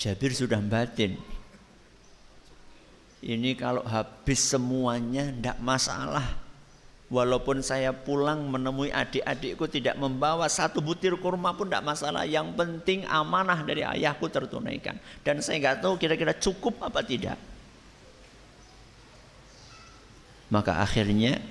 Jabir 0.00 0.32
sudah 0.32 0.60
batin, 0.64 1.16
ini 3.20 3.52
kalau 3.52 3.84
habis 3.84 4.40
semuanya 4.40 5.28
tidak 5.28 5.58
masalah. 5.60 6.24
Walaupun 7.10 7.58
saya 7.58 7.90
pulang 7.90 8.46
menemui 8.46 8.94
adik-adikku 8.94 9.66
tidak 9.66 9.98
membawa 9.98 10.46
satu 10.46 10.78
butir 10.78 11.18
kurma 11.18 11.50
pun 11.58 11.66
tidak 11.66 11.82
masalah. 11.82 12.22
Yang 12.22 12.54
penting 12.54 13.02
amanah 13.02 13.66
dari 13.66 13.82
ayahku 13.82 14.30
tertunaikan. 14.30 14.94
Dan 15.26 15.42
saya 15.42 15.58
nggak 15.58 15.82
tahu 15.82 15.98
kira-kira 15.98 16.30
cukup 16.38 16.78
apa 16.86 17.02
tidak. 17.02 17.34
Maka 20.54 20.78
akhirnya 20.78 21.42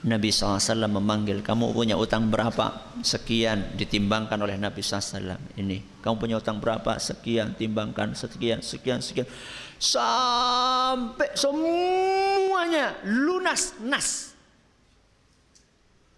Nabi 0.00 0.32
SAW 0.32 0.88
memanggil 0.88 1.44
kamu 1.44 1.76
punya 1.76 1.92
utang 1.98 2.32
berapa 2.32 2.96
sekian 3.04 3.76
ditimbangkan 3.76 4.40
oleh 4.40 4.56
Nabi 4.56 4.80
SAW 4.80 5.36
ini 5.60 6.00
kamu 6.00 6.14
punya 6.16 6.36
utang 6.40 6.56
berapa 6.56 6.96
sekian 6.96 7.52
timbangkan 7.52 8.16
sekian 8.16 8.64
sekian 8.64 9.04
sekian 9.04 9.28
sampai 9.76 11.36
semuanya 11.36 12.96
lunas 13.04 13.76
nas 13.84 14.29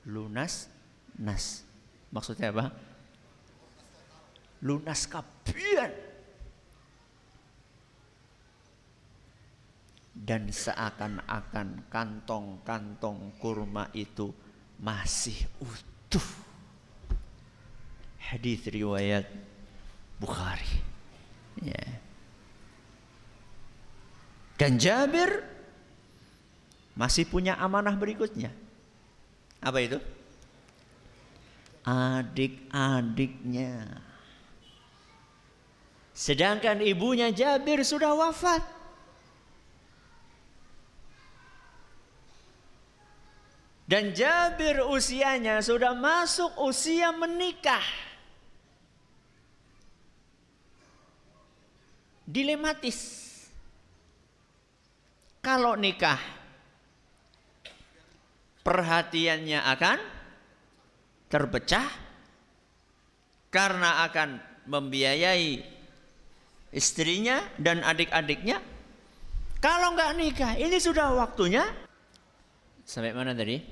lunas 0.07 0.69
nas. 1.19 1.63
Maksudnya 2.13 2.53
apa? 2.53 2.73
Lunas 4.63 5.09
kabian. 5.09 5.93
Dan 10.13 10.53
seakan-akan 10.53 11.89
kantong-kantong 11.89 13.41
kurma 13.41 13.89
itu 13.97 14.31
masih 14.79 15.35
utuh. 15.59 16.29
Hadis 18.21 18.63
riwayat 18.69 19.27
Bukhari. 20.21 20.71
Ya. 21.59 21.83
Dan 24.55 24.79
Jabir 24.79 25.43
masih 26.95 27.27
punya 27.27 27.59
amanah 27.59 27.99
berikutnya. 27.99 28.62
Apa 29.63 29.79
itu? 29.79 30.03
Adik-adiknya. 31.87 34.03
Sedangkan 36.11 36.83
ibunya 36.83 37.31
Jabir 37.31 37.87
sudah 37.87 38.19
wafat. 38.19 38.59
Dan 43.87 44.11
Jabir 44.17 44.83
usianya 44.89 45.63
sudah 45.63 45.95
masuk 45.95 46.59
usia 46.65 47.13
menikah. 47.13 47.85
Dilematis. 52.25 53.21
Kalau 55.43 55.75
nikah, 55.75 56.23
perhatiannya 58.63 59.59
akan 59.59 59.99
terpecah 61.27 61.89
karena 63.53 64.07
akan 64.09 64.41
membiayai 64.67 65.61
istrinya 66.73 67.45
dan 67.61 67.85
adik-adiknya. 67.85 68.59
Kalau 69.63 69.95
nggak 69.95 70.11
nikah, 70.19 70.53
ini 70.59 70.83
sudah 70.83 71.15
waktunya. 71.15 71.63
Sampai 72.83 73.15
mana 73.15 73.31
tadi? 73.31 73.63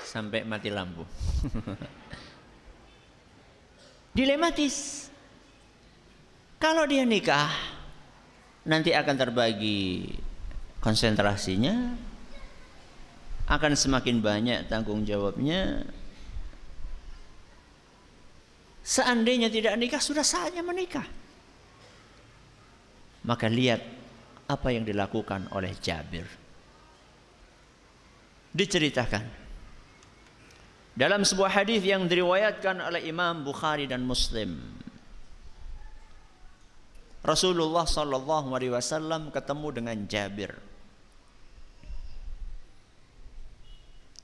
Sampai 0.00 0.40
mati 0.48 0.72
lampu. 0.72 1.04
Dilematis. 4.16 5.06
Kalau 6.56 6.88
dia 6.88 7.04
nikah, 7.04 7.52
nanti 8.64 8.92
akan 8.92 9.16
terbagi 9.16 10.12
konsentrasinya, 10.80 11.94
akan 13.50 13.72
semakin 13.76 14.20
banyak 14.20 14.58
tanggung 14.66 15.04
jawabnya. 15.04 15.84
Seandainya 18.80 19.52
tidak 19.52 19.76
nikah, 19.76 20.02
sudah 20.02 20.24
saatnya 20.24 20.64
menikah. 20.64 21.06
Maka 23.22 23.46
lihat 23.46 23.84
apa 24.48 24.68
yang 24.72 24.82
dilakukan 24.82 25.52
oleh 25.52 25.76
Jabir. 25.78 26.26
Diceritakan 28.50 29.22
dalam 30.98 31.22
sebuah 31.22 31.62
hadis 31.62 31.86
yang 31.86 32.10
diriwayatkan 32.10 32.82
oleh 32.82 33.06
Imam 33.06 33.46
Bukhari 33.46 33.86
dan 33.86 34.02
Muslim 34.02 34.58
Rasulullah 37.22 37.86
Shallallahu 37.86 38.50
Alaihi 38.50 38.74
Wasallam 38.74 39.30
ketemu 39.30 39.68
dengan 39.70 39.96
Jabir 40.10 40.69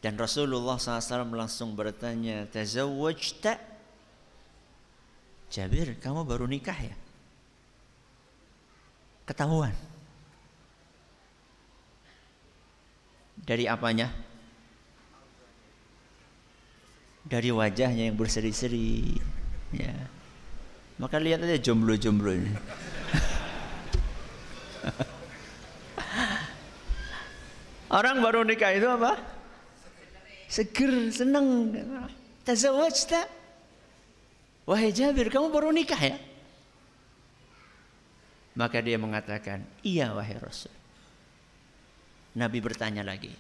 dan 0.07 0.15
Rasulullah 0.15 0.79
SAW 0.79 1.35
langsung 1.35 1.75
bertanya 1.75 2.47
tazawwajta? 2.55 3.59
Jabir 5.51 5.99
kamu 5.99 6.23
baru 6.23 6.47
nikah 6.47 6.79
ya? 6.79 6.95
Ketahuan. 9.27 9.75
Dari 13.35 13.67
apanya? 13.67 14.15
Dari 17.27 17.51
wajahnya 17.51 18.07
yang 18.07 18.15
berseri-seri. 18.15 19.11
Ya. 19.75 19.91
Maka 21.03 21.19
lihat 21.19 21.43
aja 21.43 21.59
jomblo-jomblo 21.59 22.31
ini. 22.31 22.55
Orang 27.99 28.23
baru 28.23 28.47
nikah 28.47 28.71
itu 28.71 28.87
apa? 28.87 29.35
Seger, 30.47 31.11
seneng. 31.11 31.75
tak? 32.47 33.27
Wahai 34.67 34.91
Jabir, 34.91 35.31
kamu 35.31 35.51
baru 35.51 35.71
nikah 35.71 35.99
ya? 35.99 36.19
Maka 38.57 38.81
dia 38.81 38.97
mengatakan, 38.97 39.63
iya 39.85 40.11
wahai 40.17 40.41
Rasul. 40.41 40.73
Nabi 42.37 42.59
bertanya 42.59 43.05
lagi. 43.05 43.31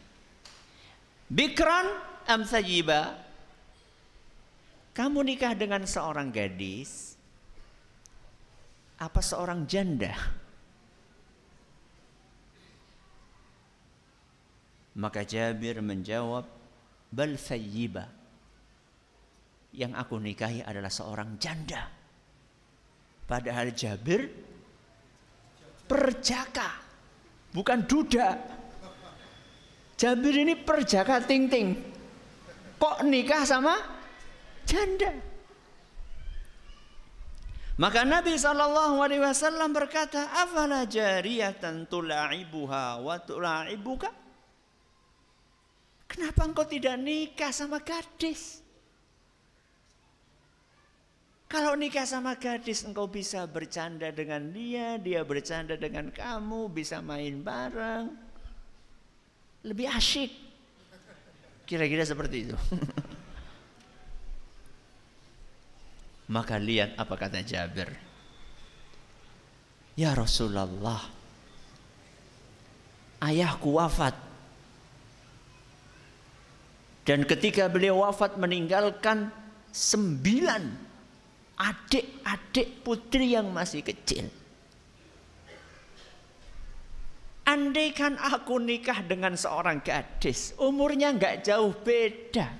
Bikran 1.26 1.88
am 2.30 2.46
sajiba? 2.46 3.16
Kamu 4.96 5.20
nikah 5.20 5.52
dengan 5.52 5.84
seorang 5.84 6.32
gadis 6.32 7.16
apa 8.96 9.20
seorang 9.20 9.68
janda? 9.68 10.16
Maka 14.96 15.28
Jabir 15.28 15.84
menjawab, 15.84 16.48
bal 17.10 17.34
thayyiba. 17.38 18.04
Yang 19.76 19.92
aku 19.92 20.16
nikahi 20.16 20.64
adalah 20.64 20.88
seorang 20.88 21.36
janda. 21.36 21.84
Padahal 23.26 23.74
Jabir 23.74 24.30
perjaka, 25.84 26.70
bukan 27.52 27.84
duda. 27.84 28.28
Jabir 29.96 30.34
ini 30.44 30.54
perjaka 30.56 31.24
ting-ting. 31.24 31.76
Kok 32.76 33.04
nikah 33.08 33.42
sama 33.48 33.74
janda? 34.68 35.12
Maka 37.76 38.08
Nabi 38.08 38.40
Shallallahu 38.40 39.04
Alaihi 39.04 39.20
Wasallam 39.20 39.76
berkata, 39.76 40.32
"Afala 40.32 40.88
jariyatan 40.88 41.84
tula'ibuha 41.84 43.04
wa 43.04 43.20
tula'ibuka?" 43.20 44.08
Kenapa 46.06 46.46
engkau 46.46 46.66
tidak 46.66 46.96
nikah 47.02 47.50
sama 47.50 47.82
gadis? 47.82 48.62
Kalau 51.46 51.78
nikah 51.78 52.02
sama 52.02 52.34
gadis 52.34 52.82
engkau 52.82 53.06
bisa 53.06 53.46
bercanda 53.46 54.10
dengan 54.10 54.50
dia, 54.50 54.98
dia 54.98 55.22
bercanda 55.22 55.78
dengan 55.78 56.10
kamu, 56.10 56.74
bisa 56.74 56.98
main 56.98 57.38
bareng. 57.38 58.10
Lebih 59.62 59.86
asyik. 59.86 60.30
Kira-kira 61.66 62.02
seperti 62.02 62.50
itu. 62.50 62.56
Maka 66.34 66.58
lihat 66.58 66.98
apa 66.98 67.14
kata 67.14 67.42
Jabir. 67.46 67.94
Ya 69.94 70.12
Rasulullah, 70.18 70.98
ayahku 73.22 73.78
wafat. 73.78 74.25
Dan 77.06 77.22
ketika 77.22 77.70
beliau 77.70 78.02
wafat 78.02 78.34
meninggalkan 78.34 79.30
sembilan 79.70 80.62
adik-adik 81.54 82.82
putri 82.82 83.38
yang 83.38 83.54
masih 83.54 83.86
kecil. 83.86 84.26
Andaikan 87.46 88.18
aku 88.18 88.58
nikah 88.58 89.06
dengan 89.06 89.38
seorang 89.38 89.78
gadis, 89.86 90.50
umurnya 90.58 91.14
nggak 91.14 91.46
jauh 91.46 91.70
beda 91.78 92.50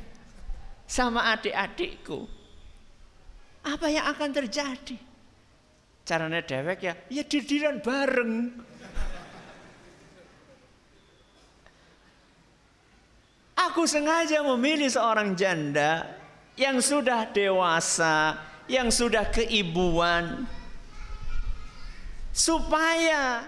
sama 0.86 1.34
adik-adikku. 1.34 2.22
Apa 3.66 3.90
yang 3.90 4.06
akan 4.06 4.30
terjadi? 4.30 4.94
Caranya 6.06 6.38
dewek 6.38 6.86
ya, 6.86 6.94
ya 7.10 7.26
didiran 7.26 7.82
bareng. 7.82 8.54
Aku 13.70 13.82
sengaja 13.84 14.46
memilih 14.46 14.86
seorang 14.86 15.34
janda 15.34 16.06
yang 16.54 16.78
sudah 16.78 17.26
dewasa, 17.34 18.38
yang 18.70 18.88
sudah 18.94 19.26
keibuan, 19.28 20.46
supaya 22.30 23.42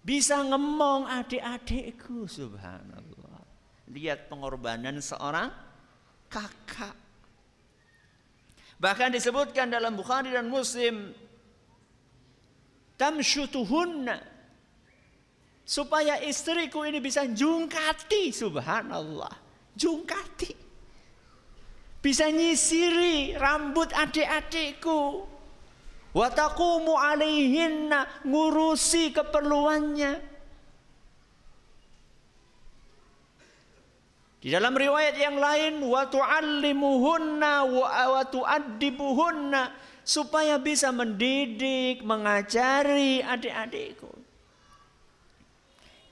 bisa 0.00 0.40
ngemong 0.40 1.04
adik-adikku, 1.06 2.24
subhanallah. 2.24 3.44
Lihat 3.92 4.32
pengorbanan 4.32 5.00
seorang 5.04 5.52
kakak. 6.32 6.96
Bahkan 8.78 9.10
disebutkan 9.12 9.68
dalam 9.68 9.98
Bukhari 9.98 10.32
dan 10.32 10.46
Muslim 10.46 11.12
tamsyutuhunna 12.96 14.37
supaya 15.68 16.16
istriku 16.24 16.88
ini 16.88 16.96
bisa 17.04 17.28
jungkati 17.28 18.32
subhanallah 18.32 19.36
jungkati 19.76 20.56
bisa 22.00 22.32
nyisiri 22.32 23.36
rambut 23.36 23.92
adik-adikku 23.92 25.28
Wa 26.18 26.32
taqumu 26.32 26.96
alaihinna 26.96 28.24
ngurusi 28.24 29.12
keperluannya. 29.12 30.12
Di 34.38 34.48
dalam 34.54 34.74
riwayat 34.74 35.18
yang 35.18 35.36
lain 35.36 35.82
wa 35.82 36.06
tu'allimuhunna 36.06 37.66
wa 37.66 38.22
tu'addibuhunna 38.22 39.74
supaya 40.06 40.56
bisa 40.62 40.94
mendidik, 40.94 42.06
mengajari 42.06 43.20
adik-adikku. 43.20 44.08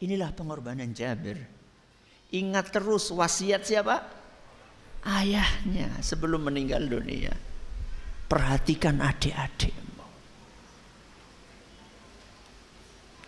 Inilah 0.04 0.32
pengorbanan 0.36 0.92
Jabir. 0.92 1.40
Ingat 2.36 2.74
terus 2.74 3.08
wasiat 3.08 3.64
siapa? 3.64 4.02
Ayahnya 5.06 6.02
sebelum 6.02 6.50
meninggal 6.50 6.84
dunia. 6.84 7.32
Perhatikan 8.26 8.98
adik-adikmu. 9.00 10.04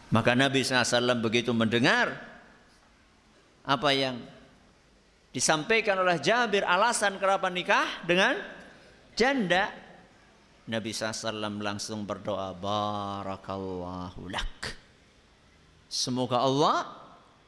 Maka 0.09 0.33
Nabi 0.33 0.65
SAW 0.65 1.21
begitu 1.21 1.53
mendengar 1.53 2.17
apa 3.69 3.91
yang 3.93 4.17
disampaikan 5.31 6.01
oleh 6.01 6.17
Jabir 6.19 6.65
alasan 6.65 7.21
kenapa 7.21 7.53
nikah 7.53 8.05
dengan 8.09 8.35
janda. 9.13 9.69
Nabi 10.69 10.93
SAW 10.93 11.61
langsung 11.61 12.05
berdoa 12.05 12.53
barakallahu 12.57 14.29
lak. 14.29 14.78
Semoga 15.89 16.45
Allah 16.45 16.85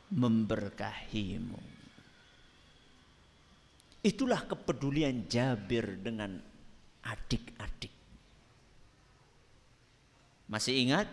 memberkahimu. 0.09 1.61
Itulah 4.01 4.49
kepedulian 4.49 5.29
Jabir 5.29 6.01
dengan 6.01 6.41
adik-adik. 7.05 7.93
Masih 10.49 10.89
ingat 10.89 11.07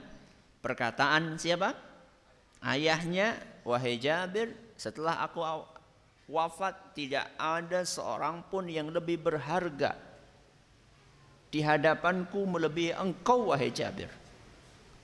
perkataan 0.63 1.36
siapa? 1.36 1.76
Ayahnya, 2.63 3.36
wahai 3.68 4.00
Jabir, 4.00 4.56
setelah 4.80 5.20
aku 5.28 5.44
wafat 6.32 6.96
tidak 6.96 7.28
ada 7.36 7.84
seorang 7.84 8.48
pun 8.48 8.72
yang 8.72 8.88
lebih 8.88 9.20
berharga 9.20 10.00
di 11.52 11.60
hadapanku 11.60 12.44
melebihi 12.48 12.96
engkau 12.96 13.52
wahai 13.52 13.72
Jabir. 13.72 14.12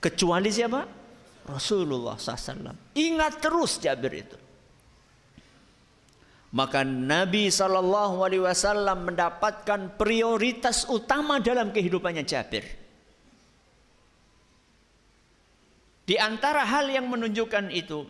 Kecuali 0.00 0.48
siapa? 0.48 1.03
Rasulullah 1.44 2.16
SAW. 2.16 2.96
Ingat 2.96 3.40
terus 3.40 3.76
Jabir 3.80 4.24
itu. 4.24 4.38
Maka 6.54 6.86
Nabi 6.86 7.50
Shallallahu 7.50 8.22
Alaihi 8.22 8.46
Wasallam 8.46 9.10
mendapatkan 9.10 9.98
prioritas 9.98 10.86
utama 10.86 11.42
dalam 11.42 11.74
kehidupannya 11.74 12.22
Jabir. 12.22 12.62
Di 16.04 16.14
antara 16.20 16.62
hal 16.62 16.86
yang 16.92 17.10
menunjukkan 17.10 17.74
itu, 17.74 18.06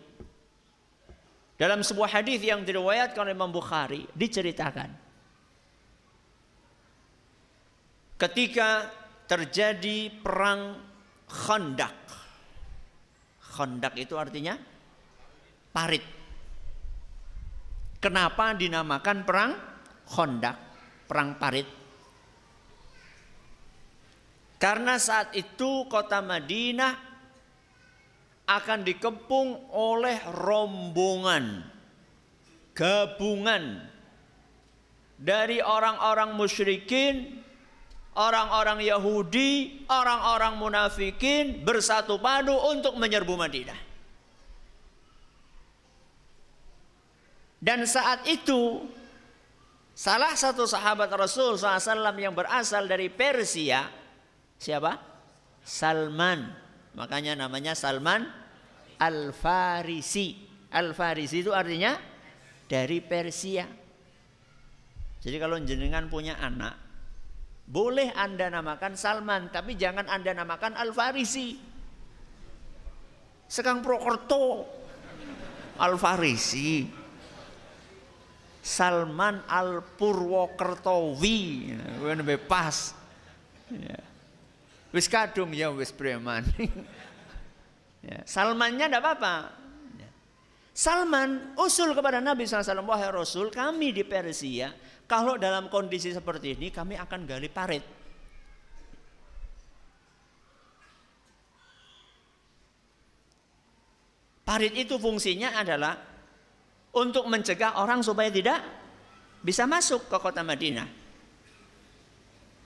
dalam 1.55 1.81
sebuah 1.81 2.21
hadis 2.21 2.43
yang 2.43 2.61
diriwayatkan 2.67 3.23
oleh 3.23 3.33
Imam 3.33 3.47
Bukhari 3.47 4.03
diceritakan 4.11 4.91
ketika 8.19 8.91
terjadi 9.25 10.11
perang 10.21 10.75
Khandak 11.25 12.04
Khandak 13.55 13.95
itu 13.95 14.19
artinya 14.19 14.59
parit. 15.71 16.03
Kenapa 18.03 18.51
dinamakan 18.51 19.23
perang 19.23 19.51
Khandak, 20.03 20.57
perang 21.07 21.39
parit? 21.39 21.65
Karena 24.59 24.99
saat 24.99 25.31
itu 25.39 25.87
kota 25.87 26.19
Madinah 26.19 26.93
akan 28.45 28.79
dikepung 28.83 29.71
oleh 29.71 30.19
rombongan 30.35 31.63
gabungan 32.75 33.79
dari 35.15 35.63
orang-orang 35.63 36.35
musyrikin 36.35 37.44
orang-orang 38.15 38.79
Yahudi, 38.81 39.83
orang-orang 39.91 40.55
munafikin 40.55 41.61
bersatu 41.61 42.17
padu 42.17 42.55
untuk 42.55 42.95
menyerbu 42.95 43.35
Madinah. 43.35 43.79
Dan 47.59 47.83
saat 47.89 48.23
itu 48.29 48.85
salah 49.95 50.37
satu 50.37 50.69
sahabat 50.69 51.09
Rasul 51.11 51.57
SAW 51.57 52.13
yang 52.15 52.35
berasal 52.35 52.85
dari 52.85 53.09
Persia, 53.11 53.89
siapa? 54.59 55.01
Salman. 55.65 56.45
Makanya 56.95 57.35
namanya 57.35 57.73
Salman 57.73 58.23
Al-Farisi. 59.01 60.45
Al-Farisi 60.71 61.41
itu 61.41 61.51
artinya 61.51 61.97
dari 62.69 63.01
Persia. 63.01 63.65
Jadi 65.25 65.37
kalau 65.41 65.57
jenengan 65.65 66.05
punya 66.05 66.37
anak, 66.37 66.84
boleh 67.65 68.13
Anda 68.13 68.53
namakan 68.53 68.93
Salman, 68.93 69.49
tapi 69.49 69.73
jangan 69.73 70.05
Anda 70.05 70.37
namakan 70.37 70.77
Al-Farisi. 70.77 71.57
Sekang 73.49 73.81
Prokerto 73.81 74.69
Al-Farisi. 75.81 77.01
Salman 78.65 79.45
Al-Purwokertowi. 79.45 81.69
Wen 82.01 82.25
pas. 82.49 82.97
Ya. 83.69 84.01
Wis 84.89 85.05
kadung 85.05 85.53
ya 85.53 85.69
wis 85.69 85.93
preman. 85.93 86.41
ya. 88.09 88.25
Salmannya 88.25 88.89
tidak 88.89 89.05
apa-apa. 89.05 89.53
Ya. 90.01 90.09
Salman 90.73 91.53
usul 91.61 91.93
kepada 91.93 92.17
Nabi 92.17 92.49
SAW, 92.49 92.81
wahai 92.89 93.13
Rasul, 93.13 93.53
kami 93.53 93.93
di 93.93 94.01
Persia 94.01 94.73
kalau 95.05 95.37
dalam 95.37 95.69
kondisi 95.69 96.09
seperti 96.09 96.57
ini 96.57 96.73
kami 96.73 96.97
akan 96.97 97.29
gali 97.29 97.45
parit. 97.45 97.85
Parit 104.45 104.73
itu 104.77 104.97
fungsinya 104.97 105.57
adalah 105.57 105.97
untuk 106.93 107.25
mencegah 107.29 107.81
orang 107.81 108.01
supaya 108.01 108.29
tidak 108.29 108.61
bisa 109.41 109.69
masuk 109.69 110.09
ke 110.09 110.17
kota 110.17 110.41
Madinah. 110.41 110.89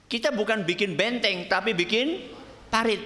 Kita 0.08 0.32
bukan 0.32 0.64
bikin 0.64 0.96
benteng 0.96 1.44
tapi 1.48 1.76
bikin 1.76 2.24
parit. 2.72 3.00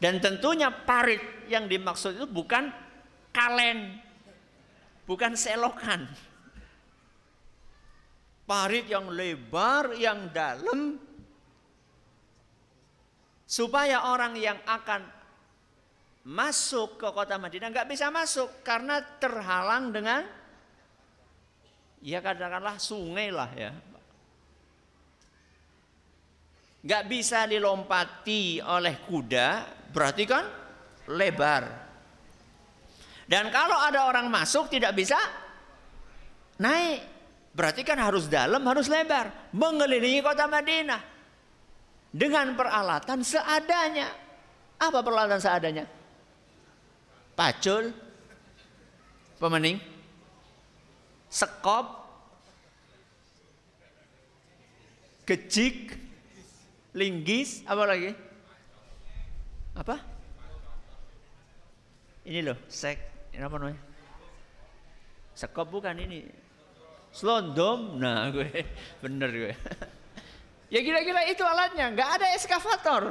Dan 0.00 0.16
tentunya 0.16 0.72
parit 0.72 1.20
yang 1.52 1.68
dimaksud 1.68 2.16
itu 2.16 2.24
bukan 2.24 2.72
kalen, 3.36 4.00
bukan 5.04 5.36
selokan 5.36 6.08
parit 8.50 8.90
yang 8.90 9.06
lebar, 9.14 9.94
yang 9.94 10.26
dalam, 10.34 10.98
supaya 13.46 14.10
orang 14.10 14.34
yang 14.34 14.58
akan 14.66 15.06
masuk 16.26 16.98
ke 16.98 17.06
kota 17.14 17.38
Madinah 17.38 17.70
nggak 17.70 17.86
bisa 17.86 18.10
masuk 18.10 18.66
karena 18.66 18.98
terhalang 19.22 19.94
dengan 19.94 20.26
ya 22.02 22.18
katakanlah 22.18 22.74
sungai 22.82 23.30
lah 23.30 23.50
ya. 23.54 23.70
Nggak 26.82 27.04
bisa 27.06 27.46
dilompati 27.46 28.58
oleh 28.58 28.98
kuda 29.06 29.48
berarti 29.94 30.24
kan 30.26 30.44
lebar. 31.06 31.64
Dan 33.30 33.46
kalau 33.54 33.78
ada 33.78 34.10
orang 34.10 34.26
masuk 34.26 34.66
tidak 34.66 34.90
bisa 34.98 35.18
naik 36.58 37.09
Berarti 37.50 37.82
kan 37.82 37.98
harus 37.98 38.30
dalam, 38.30 38.62
harus 38.62 38.86
lebar. 38.86 39.50
Mengelilingi 39.50 40.22
kota 40.22 40.46
Madinah. 40.46 41.02
Dengan 42.10 42.54
peralatan 42.54 43.26
seadanya. 43.26 44.10
Apa 44.78 45.02
peralatan 45.02 45.42
seadanya? 45.42 45.84
Pacul. 47.34 47.90
Pemening. 49.42 49.82
Sekop. 51.26 51.86
Gejik. 55.26 55.98
Linggis. 56.94 57.66
Apa 57.66 57.82
lagi? 57.86 58.14
Apa? 59.74 59.96
Ini 62.26 62.46
loh, 62.46 62.58
sek. 62.70 62.98
Ini 63.34 63.42
apa 63.42 63.56
namanya? 63.58 63.82
Sekop 65.34 65.70
bukan 65.70 65.96
ini 65.98 66.49
Selondom, 67.10 67.98
nah 67.98 68.28
gue 68.34 68.46
bener 69.02 69.30
gue. 69.30 69.54
ya 70.74 70.80
kira-kira 70.82 71.26
itu 71.26 71.42
alatnya, 71.42 71.90
nggak 71.90 72.10
ada 72.20 72.26
eskavator, 72.38 73.02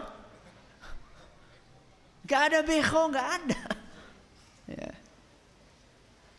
nggak 2.24 2.42
ada 2.52 2.60
beko, 2.64 3.02
nggak 3.12 3.30
ada. 3.44 3.62
Ya. 4.70 4.94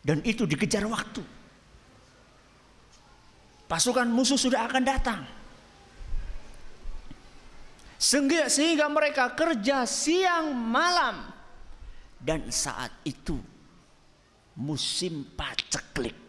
Dan 0.07 0.23
itu 0.23 0.47
dikejar 0.47 0.87
waktu. 0.87 1.19
Pasukan 3.67 4.07
musuh 4.07 4.39
sudah 4.39 4.71
akan 4.71 4.87
datang. 4.87 5.19
Sehingga, 7.99 8.47
sehingga 8.47 8.87
mereka 8.87 9.35
kerja 9.35 9.83
siang 9.83 10.55
malam. 10.55 11.27
Dan 12.15 12.47
saat 12.55 12.95
itu 13.03 13.35
musim 14.55 15.27
paceklik. 15.35 16.20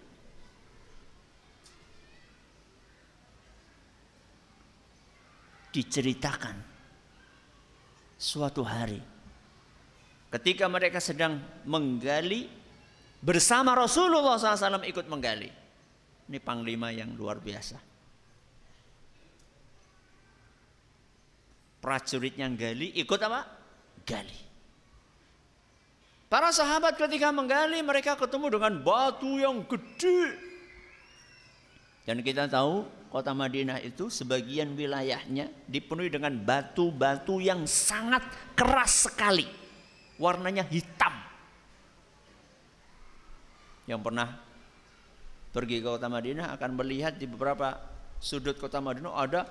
Diceritakan 5.72 6.56
suatu 8.20 8.60
hari 8.60 9.00
ketika 10.32 10.68
mereka 10.68 11.00
sedang 11.00 11.40
menggali 11.64 12.48
bersama 13.20 13.76
Rasulullah 13.76 14.36
SAW 14.40 14.84
ikut 14.84 15.06
menggali. 15.08 15.50
Ini 16.28 16.38
panglima 16.40 16.88
yang 16.94 17.12
luar 17.12 17.42
biasa. 17.42 17.76
Prajuritnya 21.82 22.46
gali, 22.54 22.94
ikut 22.94 23.20
apa? 23.20 23.42
Gali. 24.06 24.38
Para 26.30 26.48
sahabat 26.48 26.96
ketika 26.96 27.28
menggali 27.28 27.84
mereka 27.84 28.16
ketemu 28.16 28.56
dengan 28.56 28.72
batu 28.80 29.36
yang 29.36 29.66
gede. 29.68 30.32
Dan 32.08 32.24
kita 32.24 32.48
tahu 32.48 32.88
kota 33.12 33.36
Madinah 33.36 33.76
itu 33.84 34.08
sebagian 34.08 34.72
wilayahnya 34.72 35.52
dipenuhi 35.68 36.08
dengan 36.08 36.32
batu-batu 36.32 37.44
yang 37.44 37.68
sangat 37.68 38.24
keras 38.56 39.04
sekali. 39.12 39.44
Warnanya 40.16 40.64
hitam. 40.64 41.12
Yang 43.84 44.00
pernah 44.00 44.28
pergi 45.52 45.84
ke 45.84 45.88
kota 45.92 46.08
Madinah 46.08 46.56
akan 46.56 46.70
melihat 46.72 47.20
di 47.20 47.28
beberapa 47.28 47.76
sudut 48.16 48.56
kota 48.56 48.80
Madinah 48.80 49.12
ada 49.12 49.44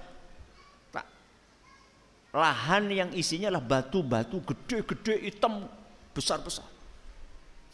lahan 2.31 2.87
yang 2.87 3.09
isinya 3.11 3.51
lah 3.51 3.59
batu-batu 3.59 4.39
gede-gede 4.41 5.19
hitam 5.27 5.67
besar-besar. 6.15 6.63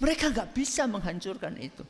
Mereka 0.02 0.34
nggak 0.34 0.50
bisa 0.54 0.90
menghancurkan 0.90 1.54
itu. 1.62 1.86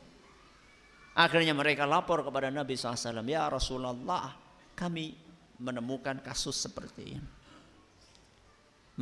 Akhirnya 1.18 1.50
mereka 1.50 1.82
lapor 1.82 2.22
kepada 2.22 2.46
Nabi 2.46 2.78
SAW, 2.78 3.26
Ya 3.26 3.50
Rasulullah, 3.50 4.38
kami 4.78 5.18
menemukan 5.58 6.22
kasus 6.22 6.54
seperti 6.54 7.18
ini. 7.18 7.30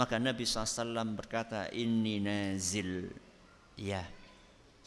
Maka 0.00 0.16
Nabi 0.16 0.48
SAW 0.48 1.12
berkata, 1.12 1.68
Ini 1.68 2.24
nazil. 2.24 3.12
Ya, 3.76 4.00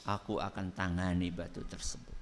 aku 0.09 0.41
akan 0.41 0.73
tangani 0.73 1.29
batu 1.29 1.61
tersebut. 1.69 2.17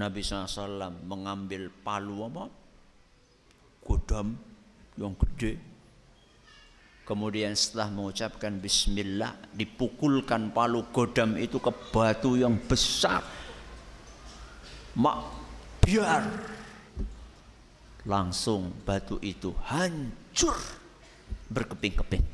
Nabi 0.00 0.20
SAW 0.24 0.92
mengambil 1.04 1.68
palu 1.84 2.24
apa? 2.28 2.48
Godam 3.84 4.36
yang 4.96 5.12
gede. 5.20 5.75
Kemudian 7.06 7.54
setelah 7.54 7.86
mengucapkan 7.94 8.58
bismillah 8.58 9.54
dipukulkan 9.54 10.50
palu 10.50 10.90
godam 10.90 11.38
itu 11.38 11.62
ke 11.62 11.70
batu 11.94 12.34
yang 12.34 12.58
besar. 12.58 13.22
Mak 14.98 15.18
biar 15.86 16.26
langsung 18.10 18.74
batu 18.82 19.22
itu 19.22 19.54
hancur 19.70 20.58
berkeping-keping. 21.46 22.26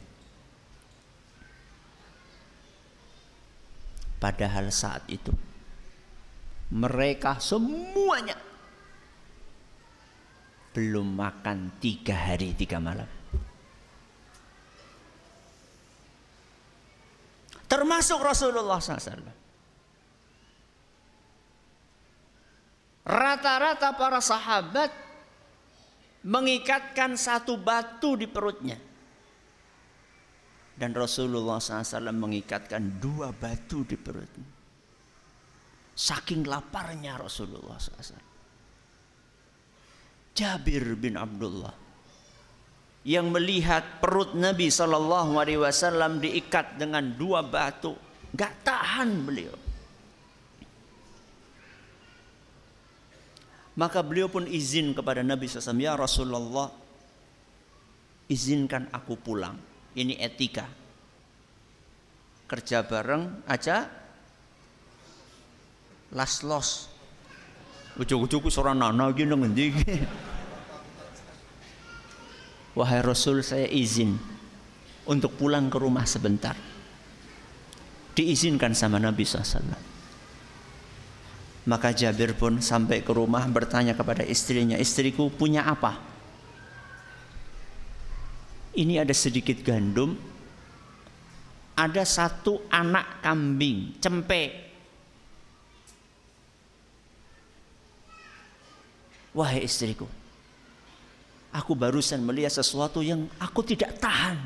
Padahal 4.17 4.73
saat 4.73 5.05
itu 5.13 5.37
mereka 6.73 7.37
semuanya 7.45 8.41
belum 10.73 11.13
makan 11.13 11.77
tiga 11.77 12.17
hari 12.17 12.57
tiga 12.57 12.81
malam. 12.81 13.22
Termasuk 17.93 18.25
Rasulullah 18.25 18.81
SAW. 18.81 19.21
Rata-rata 23.05 23.93
para 23.93 24.17
sahabat 24.17 24.89
mengikatkan 26.25 27.21
satu 27.21 27.61
batu 27.61 28.17
di 28.17 28.25
perutnya. 28.25 28.81
Dan 30.73 30.97
Rasulullah 30.97 31.61
SAW 31.61 32.17
mengikatkan 32.17 32.97
dua 32.97 33.29
batu 33.29 33.85
di 33.85 34.01
perutnya. 34.01 34.49
Saking 35.93 36.49
laparnya 36.49 37.21
Rasulullah 37.21 37.77
SAW. 37.77 38.25
Jabir 40.33 40.97
bin 40.97 41.21
Abdullah 41.21 41.82
yang 43.03 43.35
melihat 43.35 43.99
perut 43.99 44.39
Nabi 44.39 44.71
Shallallahu 44.71 45.35
Alaihi 45.35 45.59
Wasallam 45.59 46.23
diikat 46.23 46.79
dengan 46.79 47.03
dua 47.19 47.43
batu, 47.43 47.99
nggak 48.31 48.53
tahan 48.63 49.11
beliau. 49.27 49.57
Maka 53.73 54.05
beliau 54.05 54.29
pun 54.29 54.45
izin 54.45 54.93
kepada 54.93 55.25
Nabi 55.25 55.49
SAW, 55.49 55.81
ya 55.81 55.97
Rasulullah, 55.97 56.69
izinkan 58.29 58.93
aku 58.93 59.17
pulang. 59.17 59.57
Ini 59.97 60.21
etika. 60.21 60.69
Kerja 62.45 62.85
bareng 62.85 63.49
aja 63.49 63.89
last 66.13 66.45
loss. 66.45 66.93
Ujuk-ujuk 67.97 68.53
seorang 68.53 68.77
nana 68.77 69.09
gini 69.13 69.33
ngendi 69.33 69.67
Wahai 72.73 73.05
Rasul 73.05 73.45
saya 73.45 73.69
izin 73.69 74.17
untuk 75.05 75.37
pulang 75.37 75.69
ke 75.69 75.77
rumah 75.77 76.09
sebentar. 76.09 76.57
Diizinkan 78.13 78.73
sama 78.73 79.01
Nabi 79.01 79.25
SAW. 79.25 79.77
Maka 81.63 81.95
Jabir 81.95 82.35
pun 82.35 82.59
sampai 82.59 83.07
ke 83.07 83.13
rumah 83.15 83.47
bertanya 83.47 83.95
kepada 83.95 84.27
istrinya, 84.27 84.75
istriku 84.75 85.31
punya 85.31 85.63
apa? 85.63 86.01
Ini 88.73 89.05
ada 89.05 89.15
sedikit 89.15 89.63
gandum, 89.63 90.17
ada 91.77 92.03
satu 92.03 92.67
anak 92.73 93.21
kambing, 93.23 93.95
cempe, 94.01 94.73
Wahai 99.33 99.65
istriku, 99.65 100.05
aku 101.53 101.77
barusan 101.77 102.25
melihat 102.25 102.51
sesuatu 102.51 103.05
yang 103.05 103.29
aku 103.37 103.61
tidak 103.63 104.01
tahan. 104.01 104.41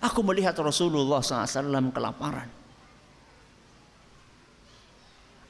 Aku 0.00 0.24
melihat 0.24 0.56
Rasulullah 0.56 1.20
SAW 1.20 1.92
kelaparan. 1.92 2.48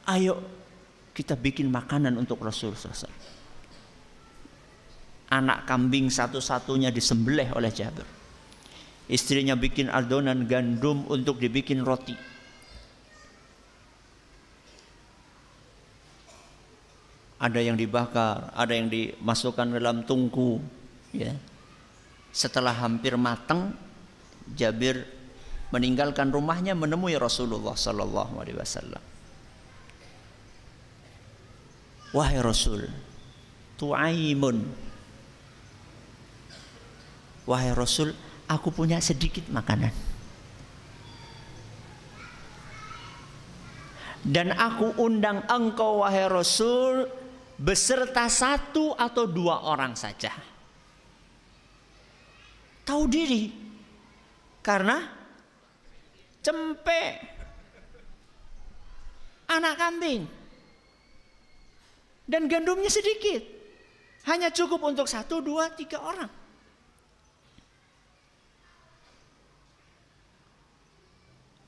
Ayo 0.09 0.41
kita 1.13 1.37
bikin 1.37 1.69
makanan 1.69 2.17
untuk 2.17 2.41
Rasulullah 2.41 2.81
SAW. 2.81 3.13
Anak 5.29 5.69
kambing 5.69 6.09
satu-satunya 6.09 6.89
disembelih 6.89 7.53
oleh 7.53 7.69
Jabir. 7.69 8.09
Istrinya 9.09 9.53
bikin 9.53 9.93
adonan 9.93 10.49
gandum 10.49 11.05
untuk 11.13 11.37
dibikin 11.37 11.85
roti. 11.85 12.17
Ada 17.39 17.63
yang 17.63 17.79
dibakar, 17.79 18.51
ada 18.51 18.75
yang 18.75 18.91
dimasukkan 18.91 19.79
dalam 19.79 20.03
tungku, 20.03 20.59
ya. 21.15 21.35
Setelah 22.35 22.75
hampir 22.75 23.15
matang, 23.15 23.73
Jabir 24.59 25.07
meninggalkan 25.71 26.35
rumahnya 26.35 26.75
menemui 26.75 27.15
Rasulullah 27.15 27.79
sallallahu 27.79 28.43
alaihi 28.43 28.59
wasallam. 28.59 29.03
Wahai 32.11 32.41
Rasul, 32.41 32.89
tu'aimun. 33.77 34.65
Wahai 37.45 37.73
Rasul, 37.77 38.17
aku 38.49 38.73
punya 38.73 38.97
sedikit 39.01 39.45
makanan. 39.53 39.93
Dan 44.25 44.53
aku 44.53 44.97
undang 45.01 45.45
engkau 45.49 46.05
wahai 46.05 46.29
Rasul 46.29 47.09
beserta 47.59 48.31
satu 48.31 48.95
atau 48.95 49.27
dua 49.27 49.67
orang 49.67 49.99
saja. 49.99 50.31
Tahu 52.87 53.05
diri. 53.11 53.51
Karena 54.63 55.03
cempe 56.39 57.03
anak 59.51 59.75
kambing. 59.75 60.23
Dan 62.29 62.47
gandumnya 62.47 62.89
sedikit. 62.89 63.43
Hanya 64.29 64.53
cukup 64.55 64.85
untuk 64.85 65.09
satu 65.11 65.43
dua 65.43 65.73
tiga 65.73 65.99
orang. 65.99 66.31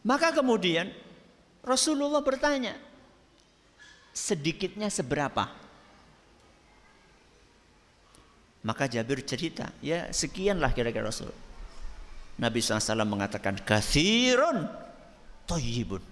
Maka 0.01 0.33
kemudian 0.33 0.89
Rasulullah 1.61 2.25
bertanya 2.25 2.73
sedikitnya 4.17 4.89
seberapa 4.89 5.49
Maka 8.61 8.85
Jabir 8.85 9.25
cerita, 9.25 9.73
ya 9.81 10.13
sekianlah 10.13 10.77
kira-kira 10.77 11.09
Rasul. 11.09 11.33
Nabi 12.37 12.61
SAW 12.61 13.09
mengatakan, 13.09 13.57
kathirun 13.65 14.69
toyibun. 15.49 16.05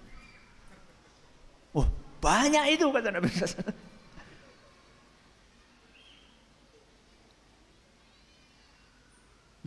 Oh, 1.77 1.85
banyak 2.17 2.73
itu 2.73 2.89
kata 2.89 3.13
Nabi 3.13 3.29
SAW. 3.29 3.89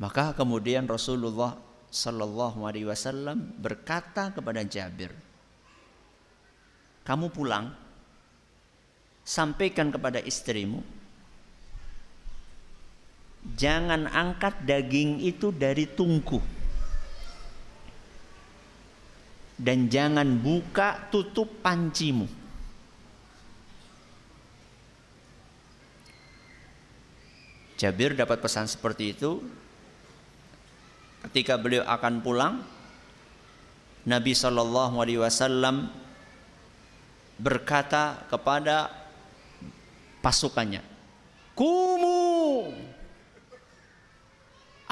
Maka 0.03 0.35
kemudian 0.35 0.89
Rasulullah 0.91 1.55
Sallallahu 1.93 2.65
Alaihi 2.67 2.89
Wasallam 2.89 3.55
berkata 3.61 4.35
kepada 4.35 4.65
Jabir, 4.67 5.15
kamu 7.07 7.31
pulang, 7.31 7.71
sampaikan 9.23 9.95
kepada 9.95 10.19
istrimu, 10.19 10.83
jangan 13.43 14.07
angkat 14.07 14.63
daging 14.63 15.19
itu 15.23 15.51
dari 15.51 15.87
tungku, 15.87 16.39
dan 19.59 19.91
jangan 19.91 20.27
buka 20.39 21.11
tutup 21.11 21.51
pancimu. 21.63 22.27
Jabir 27.79 28.15
dapat 28.15 28.39
pesan 28.39 28.71
seperti 28.71 29.11
itu, 29.11 29.43
ketika 31.27 31.59
beliau 31.59 31.83
akan 31.83 32.23
pulang 32.23 32.55
Nabi 34.03 34.35
Shallallahu 34.35 34.99
Alaihi 34.99 35.23
Wasallam 35.23 35.91
berkata 37.39 38.23
kepada 38.31 38.91
pasukannya, 40.23 40.83
"Kumu, 41.59 42.71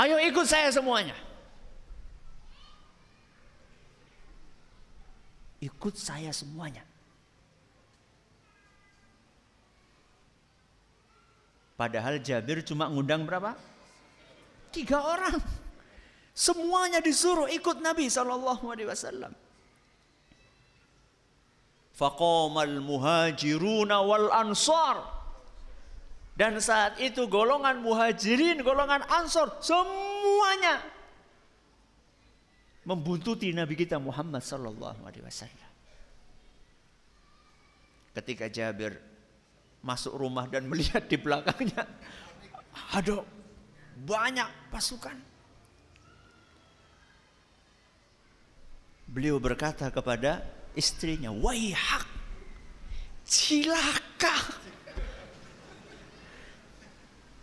ayo 0.01 0.17
ikut 0.17 0.47
saya 0.49 0.73
semuanya." 0.73 1.17
Ikut 5.61 5.93
saya 5.93 6.33
semuanya. 6.33 6.81
Padahal 11.77 12.17
Jabir 12.21 12.65
cuma 12.65 12.89
ngundang 12.89 13.29
berapa? 13.29 13.53
Tiga 14.73 15.05
orang. 15.05 15.37
Semuanya 16.33 17.05
disuruh 17.05 17.49
ikut 17.53 17.85
Nabi 17.85 18.09
sallallahu 18.09 18.73
alaihi 18.73 18.89
wasallam. 18.89 19.33
Muhajiruna 22.81 24.01
wal 24.01 24.33
ansar. 24.33 25.20
Dan 26.41 26.57
saat 26.57 26.97
itu 26.97 27.29
golongan 27.29 27.85
muhajirin, 27.85 28.65
golongan 28.65 29.05
ansor, 29.13 29.61
semuanya 29.61 30.81
membuntuti 32.89 33.53
Nabi 33.53 33.77
kita 33.77 34.01
Muhammad 34.01 34.41
sallallahu 34.41 35.05
alaihi 35.05 35.21
wasallam. 35.21 35.71
Ketika 38.17 38.49
Jabir 38.49 38.97
masuk 39.85 40.17
rumah 40.17 40.49
dan 40.49 40.65
melihat 40.73 41.05
di 41.05 41.21
belakangnya 41.21 41.85
ada 42.97 43.21
banyak 44.01 44.49
pasukan 44.73 45.29
Beliau 49.11 49.43
berkata 49.43 49.91
kepada 49.91 50.39
istrinya, 50.79 51.35
"Waihak, 51.35 52.07
cilaka." 53.27 54.70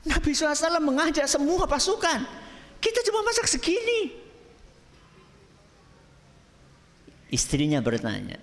Nabi 0.08 0.32
SAW 0.32 0.80
mengajak 0.80 1.28
semua 1.28 1.68
pasukan. 1.68 2.24
Kita 2.80 3.00
cuma 3.06 3.26
masak 3.26 3.50
segini. 3.50 4.16
Istrinya 7.28 7.84
bertanya, 7.84 8.40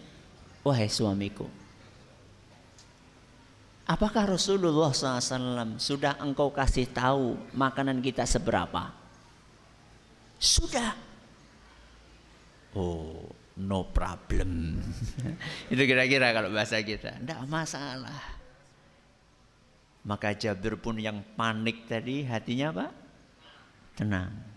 "Wahai 0.61 0.93
suamiku, 0.93 1.49
apakah 3.89 4.37
Rasulullah 4.37 4.93
SAW 4.93 5.81
sudah 5.81 6.21
engkau 6.21 6.53
kasih 6.53 6.93
tahu 6.93 7.41
makanan 7.57 8.05
kita 8.05 8.29
seberapa?" 8.29 8.93
Sudah. 10.37 10.93
Oh, 12.77 13.25
no 13.57 13.89
problem. 13.89 14.83
Itu 15.73 15.83
kira-kira 15.89 16.37
kalau 16.37 16.53
bahasa 16.53 16.77
kita. 16.85 17.17
Tidak 17.23 17.49
masalah. 17.49 18.44
Maka 20.05 20.37
Jabir 20.37 20.77
pun 20.77 21.01
yang 21.01 21.25
panik 21.33 21.89
tadi 21.89 22.29
hatinya 22.29 22.77
apa? 22.77 22.87
Tenang. 23.97 24.55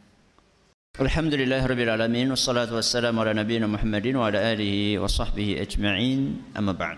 Alhamdulillah 0.97 1.61
Rabbil 1.61 1.93
Alamin 1.93 2.33
Wassalatu 2.33 2.73
wassalamu 2.73 3.21
ala 3.21 3.29
nabiyina 3.29 3.69
Muhammadin 3.69 4.17
Wa 4.17 4.33
ala 4.33 4.41
alihi 4.49 4.97
wa 4.97 5.05
sahbihi 5.05 5.61
ajma'in 5.61 6.49
Amma 6.57 6.73
ba'd 6.73 6.97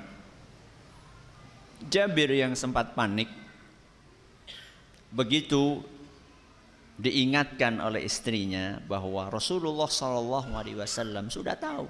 Jabir 1.92 2.32
yang 2.32 2.56
sempat 2.56 2.96
panik 2.96 3.28
Begitu 5.12 5.84
diingatkan 6.96 7.84
oleh 7.84 8.08
istrinya 8.08 8.80
bahwa 8.88 9.28
Rasulullah 9.28 9.92
Shallallahu 9.92 10.52
Alaihi 10.56 10.80
Wasallam 10.80 11.28
sudah 11.28 11.60
tahu 11.60 11.88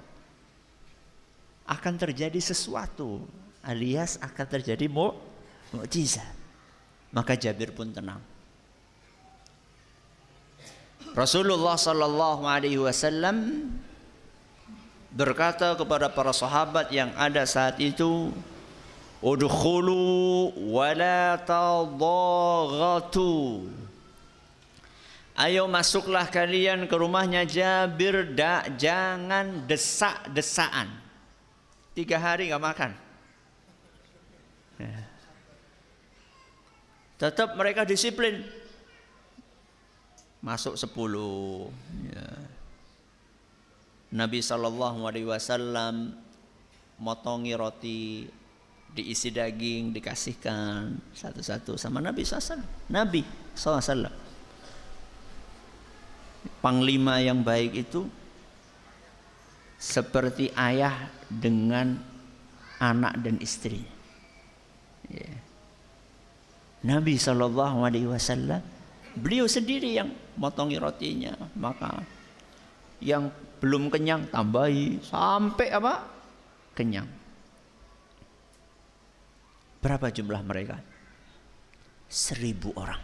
akan 1.70 1.94
terjadi 1.94 2.42
sesuatu 2.42 3.22
alias 3.62 4.18
akan 4.18 4.46
terjadi 4.50 4.90
mu 4.90 5.14
mukjizat 5.74 6.39
maka 7.10 7.34
Jabir 7.34 7.74
pun 7.74 7.90
tenang 7.90 8.22
Rasulullah 11.10 11.74
Shallallahu 11.74 12.46
Alaihi 12.46 12.78
Wasallam 12.78 13.66
berkata 15.10 15.74
kepada 15.74 16.06
para 16.06 16.30
sahabat 16.30 16.94
yang 16.94 17.10
ada 17.18 17.42
saat 17.42 17.82
itu 17.82 18.30
Udkhulu 19.20 20.56
wa 20.72 20.88
la 20.96 21.36
Ayo 25.40 25.64
masuklah 25.68 26.24
kalian 26.28 26.88
ke 26.88 26.94
rumahnya 26.96 27.44
Jabir 27.44 28.32
dak 28.32 28.80
jangan 28.80 29.68
desak-desaan. 29.68 30.88
Tiga 31.92 32.16
hari 32.16 32.48
nggak 32.48 32.64
makan. 32.64 32.90
Tetap 37.20 37.52
mereka 37.52 37.84
disiplin. 37.84 38.40
Masuk 40.40 40.80
sepuluh. 40.80 41.68
Ya. 42.08 42.32
Nabi 44.10 44.40
Shallallahu 44.40 45.04
Alaihi 45.04 45.28
Wasallam 45.28 46.16
motongi 46.96 47.52
roti 47.52 48.24
diisi 48.90 49.30
daging 49.30 49.92
dikasihkan 49.94 50.96
satu-satu 51.12 51.78
sama 51.78 52.02
Nabi 52.02 52.26
SAW. 52.26 52.90
Nabi 52.90 53.22
SAW 53.54 54.10
panglima 56.64 57.20
yang 57.20 57.44
baik 57.44 57.88
itu 57.88 58.08
seperti 59.80 60.52
ayah 60.56 61.08
dengan 61.28 61.96
anak 62.80 63.16
dan 63.20 63.36
istri. 63.40 63.84
Yeah. 65.08 65.49
Nabi 66.80 67.20
Shallallahu 67.20 67.84
Alaihi 67.84 68.08
Wasallam 68.08 68.64
beliau 69.12 69.44
sendiri 69.44 70.00
yang 70.00 70.08
motongi 70.40 70.80
rotinya 70.80 71.36
maka 71.52 72.00
yang 73.04 73.28
belum 73.60 73.92
kenyang 73.92 74.24
tambahi 74.32 75.04
sampai 75.04 75.68
apa? 75.68 76.00
Kenyang. 76.72 77.04
Berapa 79.84 80.08
jumlah 80.08 80.40
mereka? 80.40 80.80
Seribu 82.08 82.72
orang. 82.76 83.00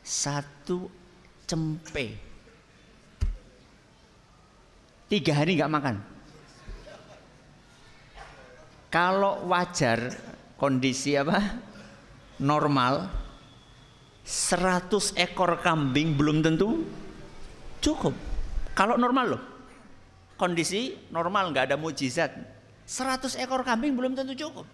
Satu 0.00 0.88
cempe. 1.44 2.16
Tiga 5.08 5.32
hari 5.36 5.56
nggak 5.60 5.72
makan 5.72 6.17
kalau 8.88 9.44
wajar 9.48 10.12
kondisi 10.56 11.16
apa? 11.16 11.60
Normal. 12.40 13.08
100 14.28 15.16
ekor 15.16 15.60
kambing 15.64 16.12
belum 16.16 16.44
tentu 16.44 16.84
cukup. 17.80 18.12
Kalau 18.76 19.00
normal 19.00 19.36
loh. 19.36 19.42
Kondisi 20.36 20.94
normal 21.08 21.52
nggak 21.52 21.72
ada 21.72 21.76
mujizat. 21.80 22.36
100 22.84 23.40
ekor 23.40 23.64
kambing 23.64 23.96
belum 23.96 24.12
tentu 24.16 24.36
cukup. 24.36 24.68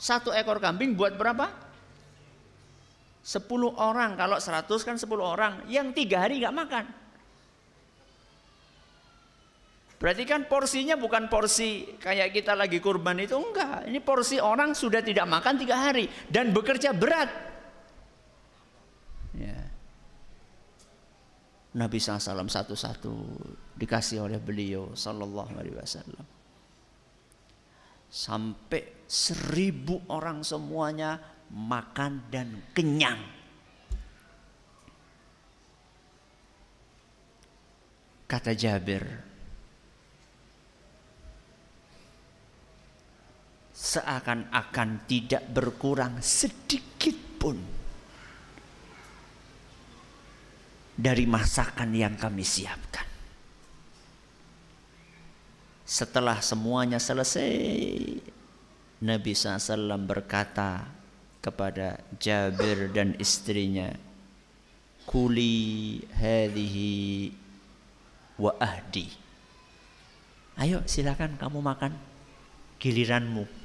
Satu 0.00 0.34
ekor 0.34 0.58
kambing 0.58 0.94
buat 0.94 1.14
berapa? 1.14 1.50
10 3.20 3.46
orang, 3.76 4.16
kalau 4.16 4.40
100 4.40 4.64
kan 4.80 4.96
10 4.96 5.06
orang, 5.20 5.52
yang 5.68 5.92
tiga 5.92 6.24
hari 6.24 6.40
nggak 6.40 6.56
makan. 6.56 6.84
Berarti 10.00 10.24
kan 10.24 10.48
porsinya 10.48 10.96
bukan 10.96 11.28
porsi 11.28 12.00
kayak 12.00 12.32
kita 12.32 12.56
lagi 12.56 12.80
kurban 12.80 13.20
itu 13.20 13.36
enggak. 13.36 13.84
Ini 13.84 14.00
porsi 14.00 14.40
orang 14.40 14.72
sudah 14.72 15.04
tidak 15.04 15.28
makan 15.28 15.60
tiga 15.60 15.76
hari 15.76 16.08
dan 16.32 16.56
bekerja 16.56 16.96
berat. 16.96 17.28
Ya. 19.36 19.60
Nabi 21.76 22.00
SAW 22.00 22.48
satu-satu 22.48 23.12
dikasih 23.76 24.24
oleh 24.24 24.40
beliau 24.40 24.96
Sallallahu 24.96 25.52
Alaihi 25.60 25.76
Wasallam. 25.76 26.26
Sampai 28.08 29.04
seribu 29.04 30.00
orang 30.08 30.40
semuanya 30.40 31.20
makan 31.52 32.24
dan 32.32 32.72
kenyang. 32.72 33.20
Kata 38.24 38.56
Jabir, 38.56 39.29
seakan-akan 43.80 45.08
tidak 45.08 45.48
berkurang 45.48 46.20
sedikit 46.20 47.16
pun 47.40 47.56
dari 51.00 51.24
masakan 51.24 51.96
yang 51.96 52.12
kami 52.20 52.44
siapkan. 52.44 53.08
Setelah 55.88 56.44
semuanya 56.44 57.00
selesai, 57.00 57.50
Nabi 59.00 59.32
SAW 59.32 59.96
berkata 60.04 60.84
kepada 61.40 62.04
Jabir 62.20 62.92
dan 62.92 63.16
istrinya, 63.16 63.88
Kuli 65.08 65.98
hadhihi 66.20 67.32
wa 68.36 68.52
ahdi. 68.60 69.08
Ayo 70.60 70.84
silakan 70.84 71.40
kamu 71.40 71.58
makan 71.64 71.96
giliranmu. 72.76 73.59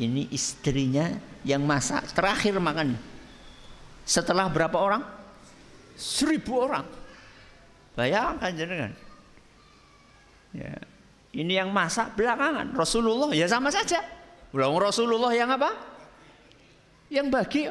Ini 0.00 0.32
istrinya 0.32 1.12
yang 1.44 1.64
masak 1.68 2.16
terakhir 2.16 2.56
makan. 2.56 2.96
Setelah 4.08 4.48
berapa 4.48 4.74
orang? 4.78 5.04
Seribu 5.94 6.64
orang. 6.64 6.86
Bayangkan 7.92 8.50
jenengan. 8.56 8.92
Ya. 10.56 10.74
Ini 11.32 11.64
yang 11.64 11.72
masak 11.72 12.16
belakangan. 12.16 12.72
Rasulullah 12.72 13.32
ya 13.32 13.48
sama 13.48 13.72
saja. 13.72 14.00
Ulang 14.52 14.76
Rasulullah 14.76 15.32
yang 15.32 15.48
apa? 15.52 15.72
Yang 17.08 17.26
bagi. 17.32 17.62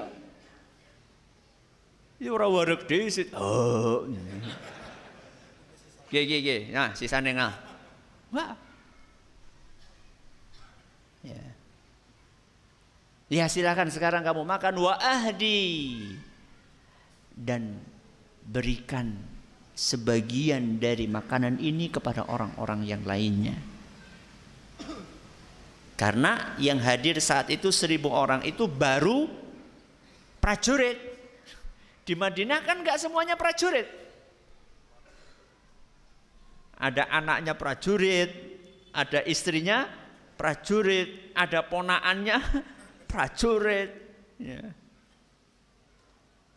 Ya 2.21 2.29
orang 2.29 2.53
warak 2.53 2.85
disit. 2.85 3.33
Oh. 3.33 4.05
Gye 6.13 6.25
gye 6.25 6.39
gye. 6.41 6.57
Nah, 6.69 6.93
sisane 6.93 7.33
nah. 7.33 7.53
Wah. 8.29 8.70
Ya 13.31 13.47
silakan 13.47 13.87
sekarang 13.87 14.27
kamu 14.27 14.43
makan 14.43 14.75
wa 14.75 14.99
ahdi 14.99 16.03
dan 17.31 17.79
berikan 18.43 19.15
sebagian 19.71 20.83
dari 20.83 21.07
makanan 21.07 21.55
ini 21.63 21.87
kepada 21.87 22.27
orang-orang 22.27 22.83
yang 22.83 23.07
lainnya. 23.07 23.55
Karena 25.95 26.59
yang 26.59 26.83
hadir 26.83 27.23
saat 27.23 27.47
itu 27.47 27.71
seribu 27.71 28.11
orang 28.11 28.43
itu 28.43 28.67
baru 28.67 29.31
prajurit. 30.43 30.99
Di 32.03 32.19
Madinah 32.19 32.59
kan 32.67 32.83
nggak 32.83 32.99
semuanya 32.99 33.39
prajurit. 33.39 33.87
Ada 36.75 37.07
anaknya 37.07 37.55
prajurit, 37.55 38.27
ada 38.91 39.23
istrinya 39.23 39.87
prajurit, 40.35 41.31
ada 41.31 41.63
ponaannya 41.63 42.37
prajurit. 43.11 43.91
Ya. 44.39 44.71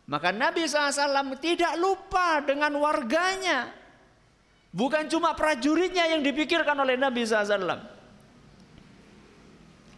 Maka 0.07 0.31
Nabi 0.31 0.69
SAW 0.69 1.35
tidak 1.43 1.75
lupa 1.81 2.39
dengan 2.47 2.71
warganya. 2.79 3.75
Bukan 4.75 5.11
cuma 5.11 5.35
prajuritnya 5.35 6.07
yang 6.15 6.23
dipikirkan 6.23 6.79
oleh 6.79 6.95
Nabi 6.95 7.27
SAW. 7.27 7.95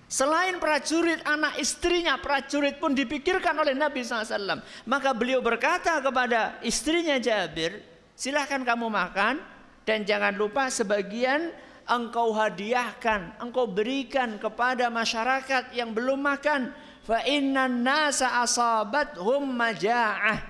Selain 0.07 0.55
prajurit, 0.63 1.19
anak 1.27 1.59
istrinya, 1.59 2.15
prajurit 2.15 2.79
pun 2.79 2.95
dipikirkan 2.95 3.59
oleh 3.59 3.75
Nabi 3.75 4.07
SAW. 4.07 4.63
Maka 4.87 5.11
beliau 5.11 5.43
berkata 5.43 5.99
kepada 5.99 6.63
istrinya 6.63 7.19
Jabir, 7.19 7.83
silahkan 8.15 8.63
kamu 8.63 8.87
makan 8.87 9.43
dan 9.83 10.07
jangan 10.07 10.39
lupa 10.39 10.71
sebagian 10.71 11.51
engkau 11.87 12.35
hadiahkan, 12.35 13.39
engkau 13.39 13.71
berikan 13.71 14.37
kepada 14.37 14.91
masyarakat 14.91 15.73
yang 15.73 15.95
belum 15.95 16.23
makan. 16.23 16.75
Fa 17.07 17.23
innan 17.23 17.87
nasa 17.87 18.43
asabat 18.43 19.15
hum 19.23 19.55
maja'ah. 19.55 20.43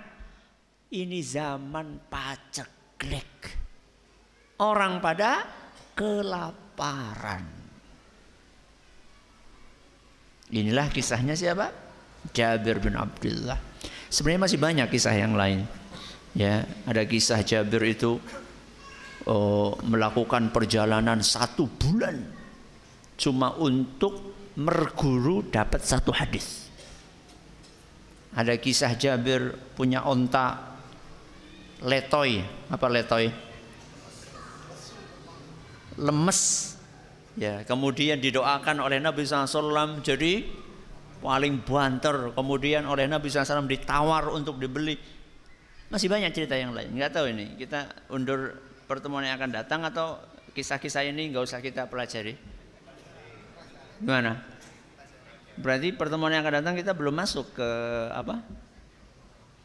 Ini 0.88 1.20
zaman 1.20 2.08
paceklek. 2.08 3.52
Orang 4.56 5.04
pada 5.04 5.44
kelaparan. 5.92 7.44
Inilah 10.48 10.88
kisahnya 10.88 11.36
siapa? 11.36 11.68
Jabir 12.32 12.80
bin 12.80 12.96
Abdullah. 12.96 13.58
Sebenarnya 14.08 14.42
masih 14.48 14.58
banyak 14.62 14.88
kisah 14.88 15.12
yang 15.12 15.34
lain. 15.34 15.66
Ya, 16.32 16.64
ada 16.86 17.02
kisah 17.04 17.42
Jabir 17.42 17.82
itu 17.84 18.22
uh, 19.26 19.74
melakukan 19.84 20.54
perjalanan 20.54 21.20
satu 21.20 21.66
bulan 21.66 22.16
cuma 23.16 23.56
untuk 23.58 24.36
merguru 24.56 25.44
dapat 25.46 25.84
satu 25.84 26.12
hadis. 26.14 26.68
Ada 28.36 28.60
kisah 28.60 28.92
Jabir 29.00 29.56
punya 29.72 30.04
onta 30.04 30.76
letoy, 31.80 32.44
apa 32.68 32.86
letoy? 32.88 33.32
Lemes. 35.96 36.72
Ya, 37.36 37.64
kemudian 37.68 38.16
didoakan 38.16 38.80
oleh 38.80 38.96
Nabi 38.96 39.24
SAW 39.24 40.00
jadi 40.00 40.44
paling 41.20 41.64
banter. 41.64 42.32
Kemudian 42.32 42.84
oleh 42.88 43.08
Nabi 43.08 43.28
SAW 43.28 43.68
ditawar 43.68 44.32
untuk 44.32 44.60
dibeli. 44.60 44.96
Masih 45.88 46.08
banyak 46.08 46.32
cerita 46.32 46.56
yang 46.56 46.76
lain. 46.76 46.96
Nggak 46.96 47.12
tahu 47.12 47.32
ini. 47.32 47.56
Kita 47.56 48.08
undur 48.12 48.65
pertemuan 48.86 49.26
yang 49.26 49.34
akan 49.36 49.50
datang 49.50 49.82
atau 49.82 50.22
kisah-kisah 50.54 51.04
ini 51.04 51.34
nggak 51.34 51.44
usah 51.44 51.60
kita 51.60 51.90
pelajari? 51.90 52.38
Gimana? 54.00 54.40
Berarti 55.58 55.92
pertemuan 55.92 56.32
yang 56.32 56.44
akan 56.46 56.62
datang 56.62 56.74
kita 56.78 56.94
belum 56.94 57.14
masuk 57.16 57.56
ke 57.58 57.68
apa? 58.14 58.40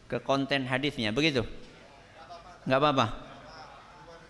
Ke 0.10 0.20
konten 0.20 0.68
hadisnya, 0.68 1.14
begitu? 1.14 1.46
Nggak 2.68 2.80
apa-apa. 2.80 3.06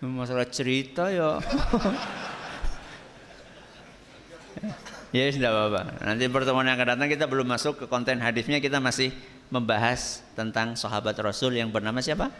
Masalah 0.02 0.46
cerita 0.50 1.06
ya. 1.10 1.38
ya 5.16 5.30
sudah 5.30 5.50
apa-apa. 5.50 5.80
Nanti 6.02 6.26
pertemuan 6.26 6.66
yang 6.66 6.74
akan 6.74 6.98
datang 6.98 7.08
kita 7.10 7.30
belum 7.30 7.46
masuk 7.46 7.82
ke 7.82 7.86
konten 7.86 8.18
hadisnya, 8.18 8.58
kita 8.58 8.82
masih 8.82 9.14
membahas 9.52 10.26
tentang 10.34 10.74
sahabat 10.74 11.14
Rasul 11.22 11.54
yang 11.54 11.70
bernama 11.70 12.02
siapa? 12.02 12.34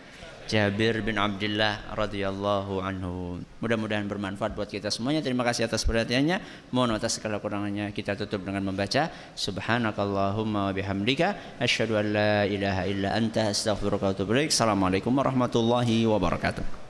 Jabir 0.50 1.00
bin 1.06 1.16
Abdullah 1.18 1.94
radhiyallahu 1.94 2.82
anhu. 2.82 3.40
Mudah-mudahan 3.62 4.06
bermanfaat 4.10 4.58
buat 4.58 4.66
kita 4.66 4.90
semuanya. 4.90 5.22
Terima 5.22 5.46
kasih 5.46 5.70
atas 5.70 5.86
perhatiannya. 5.86 6.68
Mohon 6.74 6.98
atas 6.98 7.18
segala 7.18 7.38
kurangannya 7.38 7.94
kita 7.94 8.18
tutup 8.18 8.42
dengan 8.42 8.66
membaca 8.66 9.08
subhanakallahumma 9.38 10.70
wa 10.70 10.72
bihamdika 10.74 11.58
asyhadu 11.62 11.96
an 11.98 12.06
la 12.12 12.34
ilaha 12.44 12.82
illa 12.90 13.14
anta 13.14 13.54
astaghfiruka 13.54 14.10
wa 14.10 14.12
atubu. 14.12 14.32
Assalamualaikum 14.42 15.14
warahmatullahi 15.14 16.04
wabarakatuh. 16.10 16.81